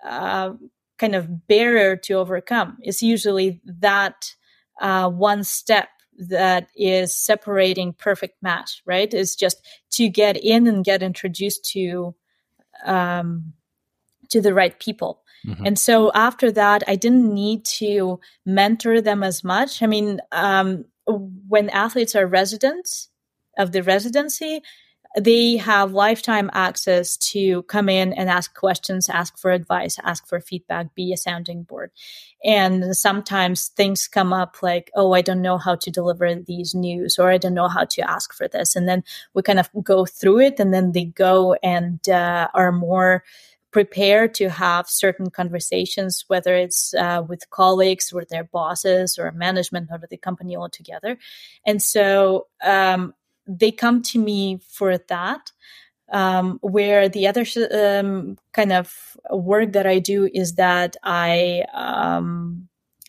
[0.06, 0.54] uh,
[0.98, 2.78] kind of barrier to overcome.
[2.82, 4.34] It's usually that
[4.82, 9.14] uh, one step that is separating perfect match right?
[9.14, 12.16] It's just to get in and get introduced to
[12.86, 13.54] um,
[14.30, 15.66] to the right people Mm-hmm.
[15.66, 19.82] And so after that, I didn't need to mentor them as much.
[19.82, 23.10] I mean, um, when athletes are residents
[23.58, 24.62] of the residency,
[25.16, 30.40] they have lifetime access to come in and ask questions, ask for advice, ask for
[30.40, 31.92] feedback, be a sounding board.
[32.44, 37.20] And sometimes things come up like, oh, I don't know how to deliver these news,
[37.20, 38.76] or I don't know how to ask for this.
[38.76, 39.04] And then
[39.36, 43.24] we kind of go through it, and then they go and uh, are more
[43.74, 49.90] prepare to have certain conversations, whether it's uh, with colleagues, with their bosses, or management,
[49.92, 51.18] or the company altogether.
[51.66, 53.14] And so um,
[53.48, 55.52] they come to me for that.
[56.12, 57.44] Um, where the other
[57.74, 62.68] um, kind of work that I do is that I um,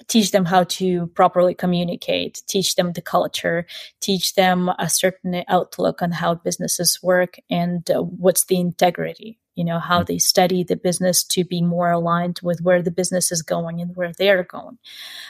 [0.08, 3.66] teach them how to properly communicate, teach them the culture,
[4.00, 9.64] teach them a certain outlook on how businesses work and uh, what's the integrity you
[9.64, 13.42] know how they study the business to be more aligned with where the business is
[13.42, 14.78] going and where they're going.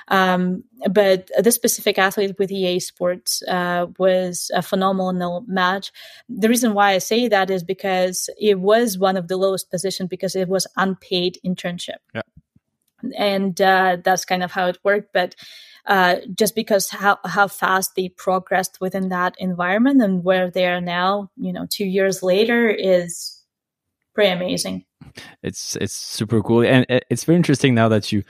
[0.09, 5.93] Um, but this specific athlete with ea sports uh, was a phenomenal match.
[6.29, 10.09] The reason why i say that is because it was one of the lowest positions
[10.09, 12.01] because it was unpaid internship.
[12.15, 12.23] Yeah.
[13.19, 15.13] and uh, that's kind of how it worked.
[15.13, 15.35] But
[15.87, 20.81] uh, just because how, how fast they progressed within that environment and where they are
[20.81, 23.34] now, you know, two years later is
[24.15, 24.85] pretty amazing.
[25.43, 28.23] It's it's super cool, and it's very interesting now that you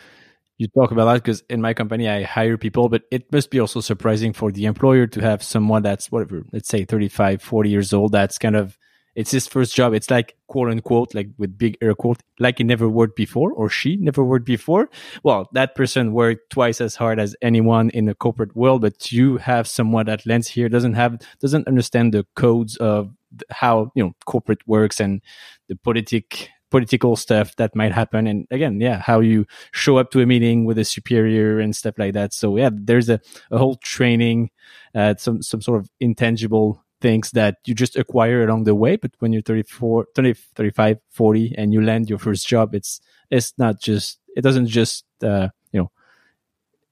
[0.59, 3.61] you talk about that because in my company I hire people, but it must be
[3.61, 7.93] also surprising for the employer to have someone that's whatever, let's say 35, 40 years
[7.93, 8.79] old, that's kind of
[9.15, 9.95] it's his first job.
[9.95, 13.69] It's like quote unquote, like with big air quote, like he never worked before or
[13.69, 14.91] she never worked before.
[15.23, 19.39] Well, that person worked twice as hard as anyone in the corporate world, but you
[19.39, 23.13] have someone that lands here doesn't have doesn't understand the codes of
[23.51, 25.21] how you know corporate works and
[25.69, 28.27] the politic political stuff that might happen.
[28.27, 31.95] And again yeah how you show up to a meeting with a superior and stuff
[31.99, 32.33] like that.
[32.33, 33.21] So yeah there's a,
[33.51, 34.51] a whole training
[34.95, 38.97] uh, some some sort of intangible things that you just acquire along the way.
[38.97, 43.53] But when you're 34 30 35 40 and you land your first job it's it's
[43.59, 45.49] not just it doesn't just uh,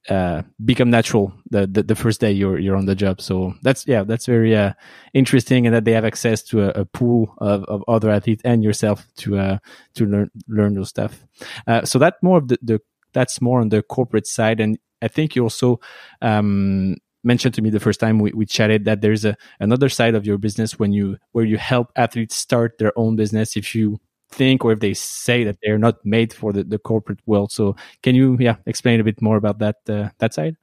[0.08, 3.20] uh, become natural the, the, the first day you're you're on the job.
[3.20, 4.72] So that's yeah that's very uh,
[5.14, 8.64] interesting and that they have access to a, a pool of, of other athletes and
[8.64, 9.58] yourself to uh
[9.94, 11.24] to learn learn those stuff.
[11.66, 12.80] Uh, so that more of the, the
[13.12, 14.60] that's more on the corporate side.
[14.60, 15.80] And i think you also
[16.20, 20.14] um mentioned to me the first time we, we chatted that there's a another side
[20.14, 23.56] of your business when you where you help athletes start their own business.
[23.56, 24.00] If you
[24.32, 27.76] think or if they say that they're not made for the, the corporate world so
[28.02, 30.56] can you yeah explain a bit more about that uh, that side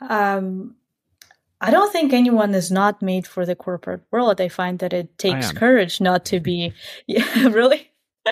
[0.00, 0.74] um
[1.60, 4.40] I don't think anyone is not made for the corporate world.
[4.40, 6.72] I find that it takes courage not to be.
[7.06, 7.90] Yeah, really.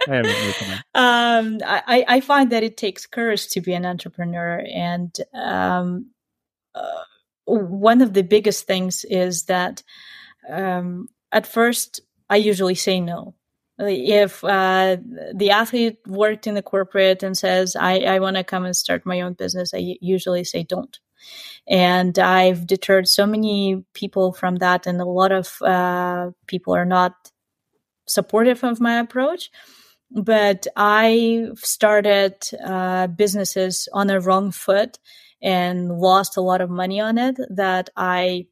[0.09, 0.19] I
[0.95, 6.11] um, I, I find that it takes courage to be an entrepreneur, and um,
[6.75, 7.05] uh,
[7.45, 9.83] one of the biggest things is that
[10.49, 13.35] um, at first I usually say no.
[13.79, 14.99] If uh,
[15.35, 19.05] the athlete worked in the corporate and says, I, I want to come and start
[19.05, 20.99] my own business, I usually say don't.
[21.67, 26.85] And I've deterred so many people from that, and a lot of uh, people are
[26.85, 27.15] not
[28.07, 29.51] supportive of my approach.
[30.11, 34.99] But I started uh, businesses on a wrong foot
[35.43, 38.47] and lost a lot of money on it that I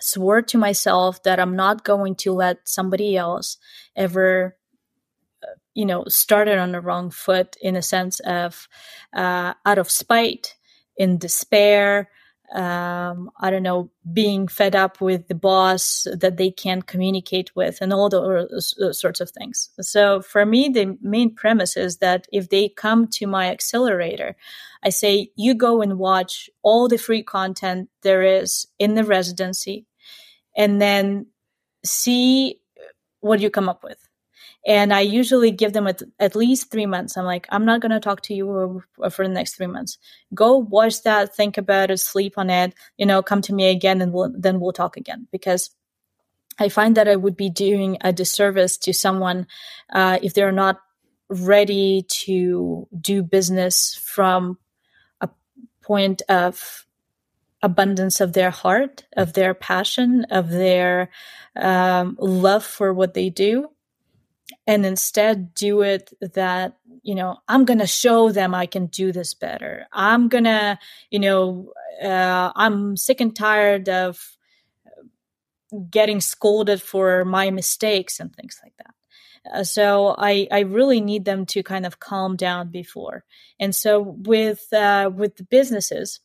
[0.00, 3.58] swore to myself that I'm not going to let somebody else
[3.96, 4.56] ever
[5.74, 8.68] you know started on the wrong foot in a sense of
[9.14, 10.56] uh, out of spite
[10.96, 12.08] in despair
[12.52, 17.78] um, I don't know, being fed up with the boss that they can't communicate with,
[17.80, 19.68] and all those sorts of things.
[19.80, 24.34] So, for me, the main premise is that if they come to my accelerator,
[24.82, 29.86] I say, you go and watch all the free content there is in the residency,
[30.58, 31.26] and then
[31.82, 32.60] see
[33.20, 34.08] what you come up with
[34.66, 37.16] and I usually give them at, at least three months.
[37.16, 39.96] I'm like, I'm not going to talk to you for the next three months.
[40.34, 44.02] Go watch that, think about it, sleep on it, you know, come to me again
[44.02, 45.70] and we'll, then we'll talk again because
[46.58, 49.46] I find that I would be doing a disservice to someone
[49.90, 50.80] uh, if they're not
[51.30, 54.58] ready to do business from
[55.20, 55.30] a
[55.82, 56.84] point of
[57.62, 61.10] abundance of their heart, of their passion, of their
[61.56, 63.68] um, love for what they do
[64.66, 69.34] and instead do it that you know i'm gonna show them i can do this
[69.34, 69.86] better.
[69.92, 70.78] I'm gonna
[71.10, 74.36] you know uh, i'm sick and tired of
[75.90, 78.94] getting scolded for my mistakes and things like that.
[79.54, 83.24] Uh, so I, I really need them to kind of calm down before.
[83.60, 86.20] And so with uh, with the businesses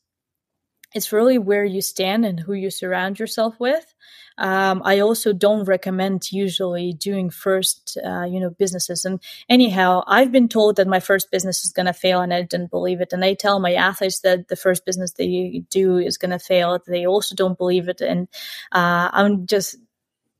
[0.93, 3.93] it's really where you stand and who you surround yourself with.
[4.37, 9.05] Um, I also don't recommend usually doing first, uh, you know, businesses.
[9.05, 12.41] And anyhow, I've been told that my first business is going to fail, and I
[12.41, 13.13] didn't believe it.
[13.13, 16.79] And I tell my athletes that the first business they do is going to fail.
[16.87, 18.27] They also don't believe it, and
[18.71, 19.77] uh, I'm just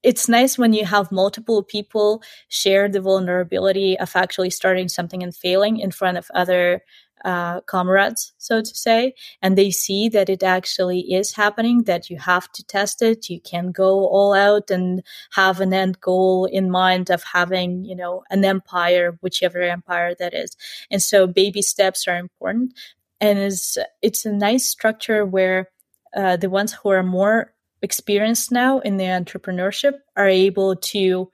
[0.03, 5.35] it's nice when you have multiple people share the vulnerability of actually starting something and
[5.35, 6.83] failing in front of other
[7.23, 12.17] uh, comrades, so to say, and they see that it actually is happening, that you
[12.17, 13.29] have to test it.
[13.29, 15.01] You can go all out and
[15.31, 20.33] have an end goal in mind of having, you know, an empire, whichever empire that
[20.33, 20.57] is.
[20.91, 22.73] And so baby steps are important.
[23.21, 25.69] And it's, it's a nice structure where
[26.13, 27.53] uh, the ones who are more
[27.83, 31.29] experienced now in the entrepreneurship are able to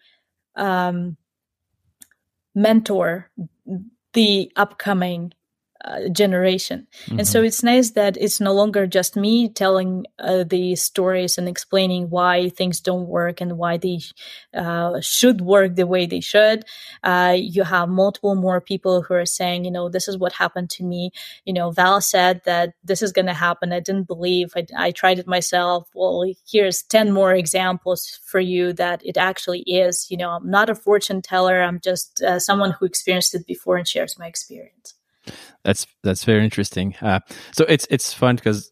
[0.56, 1.16] um,
[2.56, 3.30] mentor
[4.14, 5.32] the upcoming
[5.85, 6.88] uh, generation.
[7.06, 7.19] Mm-hmm.
[7.19, 11.47] And so it's nice that it's no longer just me telling uh, the stories and
[11.47, 13.99] explaining why things don't work and why they
[14.53, 16.65] uh, should work the way they should.
[17.03, 20.69] Uh, you have multiple more people who are saying, you know, this is what happened
[20.72, 21.11] to me.
[21.45, 23.72] You know, Val said that this is going to happen.
[23.72, 24.51] I didn't believe.
[24.56, 25.89] I, I tried it myself.
[25.93, 30.07] Well, here's 10 more examples for you that it actually is.
[30.10, 31.61] You know, I'm not a fortune teller.
[31.61, 34.95] I'm just uh, someone who experienced it before and shares my experience.
[35.64, 36.95] That's that's very interesting.
[37.02, 37.19] Uh,
[37.52, 38.72] so it's it's fun because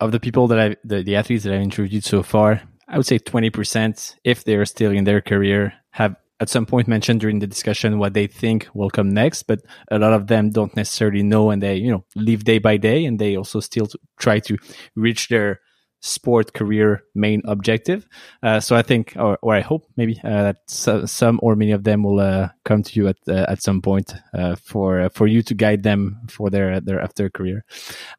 [0.00, 3.06] of the people that I the, the athletes that I've interviewed so far, I would
[3.06, 7.40] say twenty percent, if they're still in their career, have at some point mentioned during
[7.40, 9.44] the discussion what they think will come next.
[9.44, 9.60] But
[9.90, 13.04] a lot of them don't necessarily know, and they you know live day by day,
[13.04, 13.88] and they also still
[14.18, 14.56] try to
[14.94, 15.60] reach their
[16.00, 18.06] sport career main objective.
[18.42, 21.72] Uh, so I think, or, or I hope maybe uh, that so, some or many
[21.72, 25.08] of them will uh, come to you at uh, at some point uh, for uh,
[25.08, 27.64] for you to guide them for their their after career.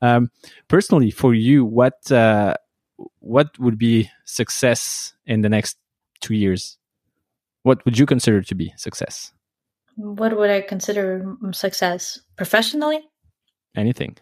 [0.01, 0.30] Um,
[0.68, 1.95] personally, for you, what
[3.19, 5.77] what would be success in the next
[6.22, 6.77] two years?
[7.64, 9.31] What would you consider to be success?
[9.95, 13.01] What would I consider success professionally?
[13.76, 14.18] Anything.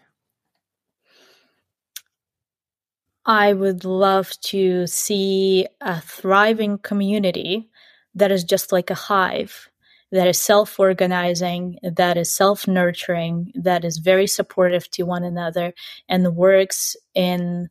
[3.28, 7.68] I would love to see a thriving community
[8.14, 9.68] that is just like a hive,
[10.10, 15.74] that is self organizing, that is self nurturing, that is very supportive to one another,
[16.08, 17.68] and works in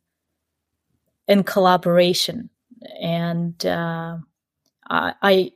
[1.26, 2.50] in collaboration.
[3.02, 4.18] And uh,
[4.88, 5.50] I,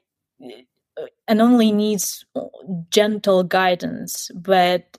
[1.29, 2.24] and only needs
[2.91, 4.99] gentle guidance, but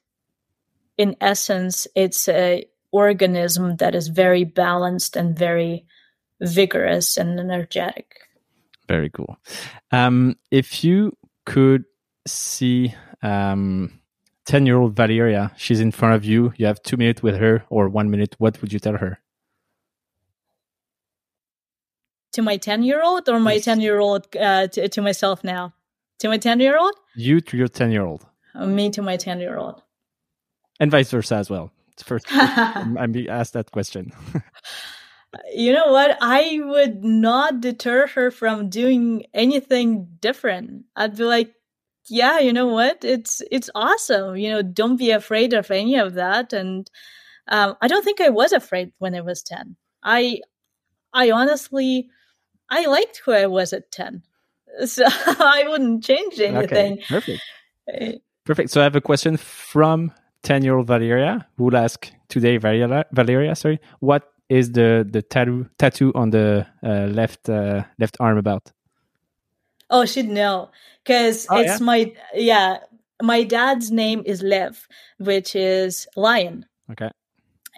[0.98, 5.86] in essence, it's a organism that is very balanced and very
[6.40, 8.16] vigorous and energetic.
[8.88, 9.38] Very cool.
[9.92, 11.86] Um, if you could
[12.28, 14.00] see um,
[14.46, 17.64] 10 year old Valeria, she's in front of you, you have two minutes with her
[17.70, 19.20] or one minute, what would you tell her?
[22.34, 25.74] To my 10 year old or my 10 year old uh, to, to myself now?
[26.20, 26.94] To my 10 year old?
[27.16, 28.26] You to your 10 year old.
[28.54, 29.82] Uh, me to my 10 year old.
[30.80, 31.72] And vice versa as well
[32.06, 34.12] first I'm being asked that question.
[35.54, 36.18] you know what?
[36.22, 40.86] I would not deter her from doing anything different.
[40.96, 41.54] I'd be like,
[42.08, 43.04] yeah, you know what?
[43.04, 44.36] It's it's awesome.
[44.36, 46.54] You know, don't be afraid of any of that.
[46.54, 46.90] And
[47.48, 49.76] um, I don't think I was afraid when I was ten.
[50.04, 50.42] I
[51.14, 52.10] I honestly
[52.70, 54.24] I liked who I was at ten,
[54.86, 56.94] so I wouldn't change anything.
[56.94, 57.42] Okay, perfect.
[57.90, 58.14] Eh.
[58.46, 58.72] Perfect.
[58.72, 60.12] So I have a question from
[60.44, 65.22] 10 year old Valeria who will ask today, Valeria, Valeria, sorry, what is the, the
[65.22, 68.72] tattoo, tattoo on the uh, left, uh, left arm about?
[69.90, 70.70] Oh, she'd know
[71.04, 71.86] because oh, it's yeah?
[71.86, 72.78] my, yeah,
[73.22, 74.88] my dad's name is Lev,
[75.18, 76.66] which is lion.
[76.92, 77.10] Okay.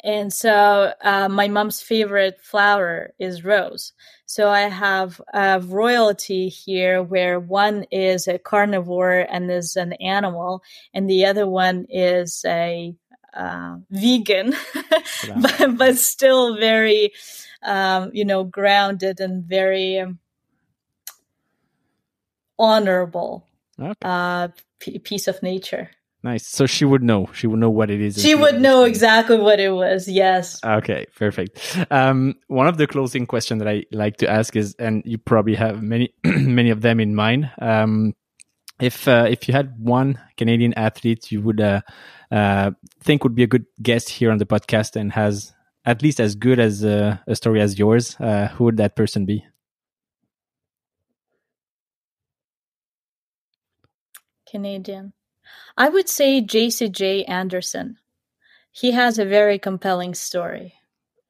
[0.04, 3.94] And so uh, my mom's favorite flower is rose.
[4.26, 10.64] So I have a royalty here where one is a carnivore and is an animal,
[10.94, 12.96] and the other one is a
[13.34, 14.56] uh, vegan,
[15.42, 17.12] but, but, still very,
[17.64, 20.20] um, you know, grounded and very um,
[22.58, 23.46] honorable
[23.80, 23.94] okay.
[24.02, 24.48] uh,
[24.80, 25.90] p- piece of nature.
[26.26, 26.48] Nice.
[26.48, 27.30] So she would know.
[27.34, 28.20] She would know what it is.
[28.20, 30.08] She would know exactly what it was.
[30.08, 30.60] Yes.
[30.66, 31.06] Okay.
[31.16, 31.78] Perfect.
[31.92, 35.54] Um, one of the closing questions that I like to ask is, and you probably
[35.54, 37.52] have many, many of them in mind.
[37.62, 38.16] Um,
[38.80, 41.82] if uh, if you had one Canadian athlete you would uh,
[42.32, 42.72] uh,
[43.02, 45.54] think would be a good guest here on the podcast and has
[45.86, 49.28] at least as good as uh, a story as yours, uh, who would that person
[49.28, 49.46] be?
[54.50, 55.14] Canadian.
[55.78, 57.98] I would say Jasey-Jay Anderson.
[58.72, 60.74] He has a very compelling story.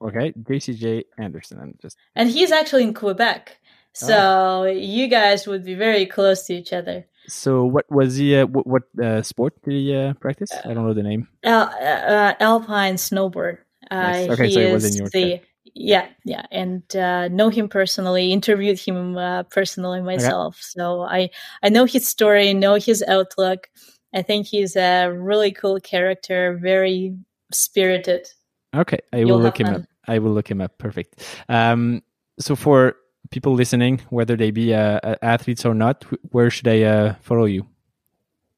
[0.02, 1.60] Okay, Jasey-Jay Anderson.
[1.60, 3.58] I'm just And he's actually in Quebec.
[3.94, 4.64] So oh.
[4.66, 7.06] you guys would be very close to each other.
[7.28, 8.36] So what was he?
[8.36, 10.52] Uh, what, what uh, sport did he uh, practice?
[10.64, 11.28] I don't know the name.
[11.44, 13.60] Uh, uh, alpine snowboard.
[13.90, 14.30] Nice.
[14.30, 15.42] Okay, so he was in your the,
[15.74, 18.32] yeah, yeah, and uh, know him personally.
[18.32, 19.18] Interviewed him
[19.50, 20.62] personally myself, okay.
[20.62, 21.30] so I
[21.64, 23.70] I know his story, know his outlook.
[24.14, 27.18] I think he's a really cool character, very
[27.52, 28.28] spirited.
[28.76, 29.76] Okay, I will You'll look him fun.
[29.76, 29.82] up.
[30.08, 30.78] I will look him up.
[30.78, 31.24] Perfect.
[31.50, 32.04] Um,
[32.40, 32.96] so for
[33.32, 37.46] people listening, whether they be uh, uh athletes or not, where should I uh, follow
[37.46, 37.66] you?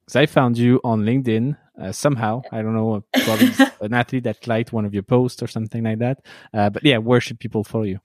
[0.04, 2.42] Because I found you on LinkedIn uh, somehow.
[2.52, 3.50] I don't know, probably
[3.80, 6.24] an athlete that liked one of your posts or something like that.
[6.52, 8.00] Uh, but yeah, where should people follow you?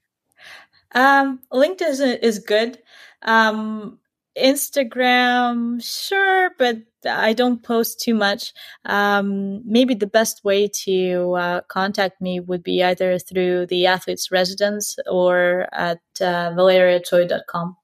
[0.94, 2.78] Um, LinkedIn is, is good.
[3.22, 3.98] Um,
[4.38, 8.52] Instagram, sure, but I don't post too much.
[8.84, 14.30] Um, maybe the best way to uh, contact me would be either through the athlete's
[14.30, 17.76] residence or at uh, valeriatsoy.com.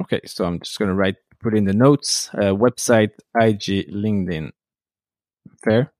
[0.00, 4.50] Okay, so I'm just going to write, put in the notes, uh, website, IG, LinkedIn.
[5.64, 5.92] Fair?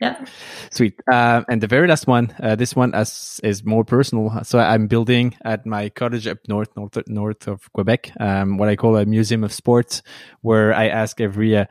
[0.00, 0.24] Yeah.
[0.70, 0.98] Sweet.
[1.12, 4.42] Uh, and the very last one, uh, this one is, is more personal.
[4.44, 8.76] So I'm building at my cottage up north, north, north of Quebec, um, what I
[8.76, 10.02] call a museum of sports,
[10.40, 11.66] where I ask every uh,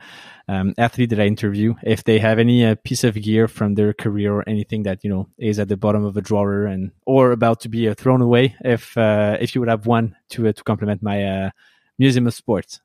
[0.46, 3.92] um, athlete that I interview if they have any uh, piece of gear from their
[3.92, 7.32] career or anything that you know is at the bottom of a drawer and or
[7.32, 8.54] about to be uh, thrown away.
[8.64, 11.50] If uh, if you would have one to uh, to complement my
[11.98, 12.80] museum of sports.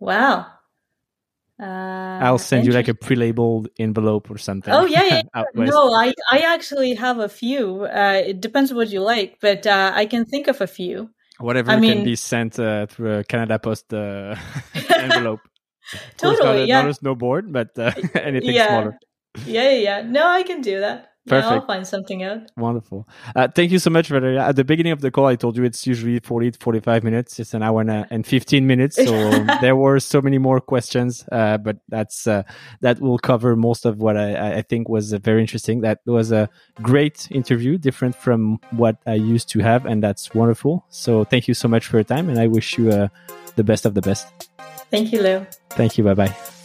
[0.00, 0.53] Wow.
[1.60, 4.74] Uh, I'll send you like a pre-labeled envelope or something.
[4.74, 5.44] Oh yeah, yeah.
[5.54, 7.84] no, I I actually have a few.
[7.84, 11.10] Uh, it depends what you like, but uh, I can think of a few.
[11.38, 14.34] Whatever I mean, can be sent uh, through a Canada Post uh,
[14.96, 15.40] envelope.
[16.16, 16.82] totally, not a, yeah.
[16.82, 18.66] Not a snowboard, but uh, anything yeah.
[18.66, 18.98] smaller.
[19.46, 20.02] Yeah, yeah.
[20.02, 21.13] No, I can do that.
[21.26, 21.50] Perfect.
[21.50, 22.50] Yeah, I'll find something out.
[22.56, 23.08] Wonderful.
[23.34, 24.46] Uh, thank you so much, Valeria.
[24.46, 27.40] At the beginning of the call, I told you it's usually 40 to 45 minutes.
[27.40, 28.96] It's an hour and, a, and 15 minutes.
[28.96, 29.30] So
[29.62, 32.42] there were so many more questions, uh, but that's, uh,
[32.82, 35.80] that will cover most of what I, I think was very interesting.
[35.80, 36.50] That was a
[36.82, 39.86] great interview, different from what I used to have.
[39.86, 40.84] And that's wonderful.
[40.90, 42.28] So thank you so much for your time.
[42.28, 43.08] And I wish you uh,
[43.56, 44.26] the best of the best.
[44.90, 45.46] Thank you, Leo.
[45.70, 46.04] Thank you.
[46.04, 46.63] Bye bye.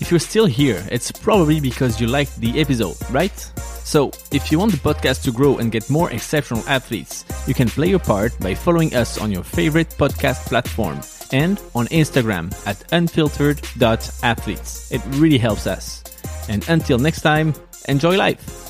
[0.00, 3.36] If you're still here, it's probably because you liked the episode, right?
[3.84, 7.68] So, if you want the podcast to grow and get more exceptional athletes, you can
[7.68, 11.00] play your part by following us on your favorite podcast platform
[11.32, 14.92] and on Instagram at unfiltered.athletes.
[14.92, 16.04] It really helps us.
[16.48, 17.54] And until next time,
[17.88, 18.67] enjoy life.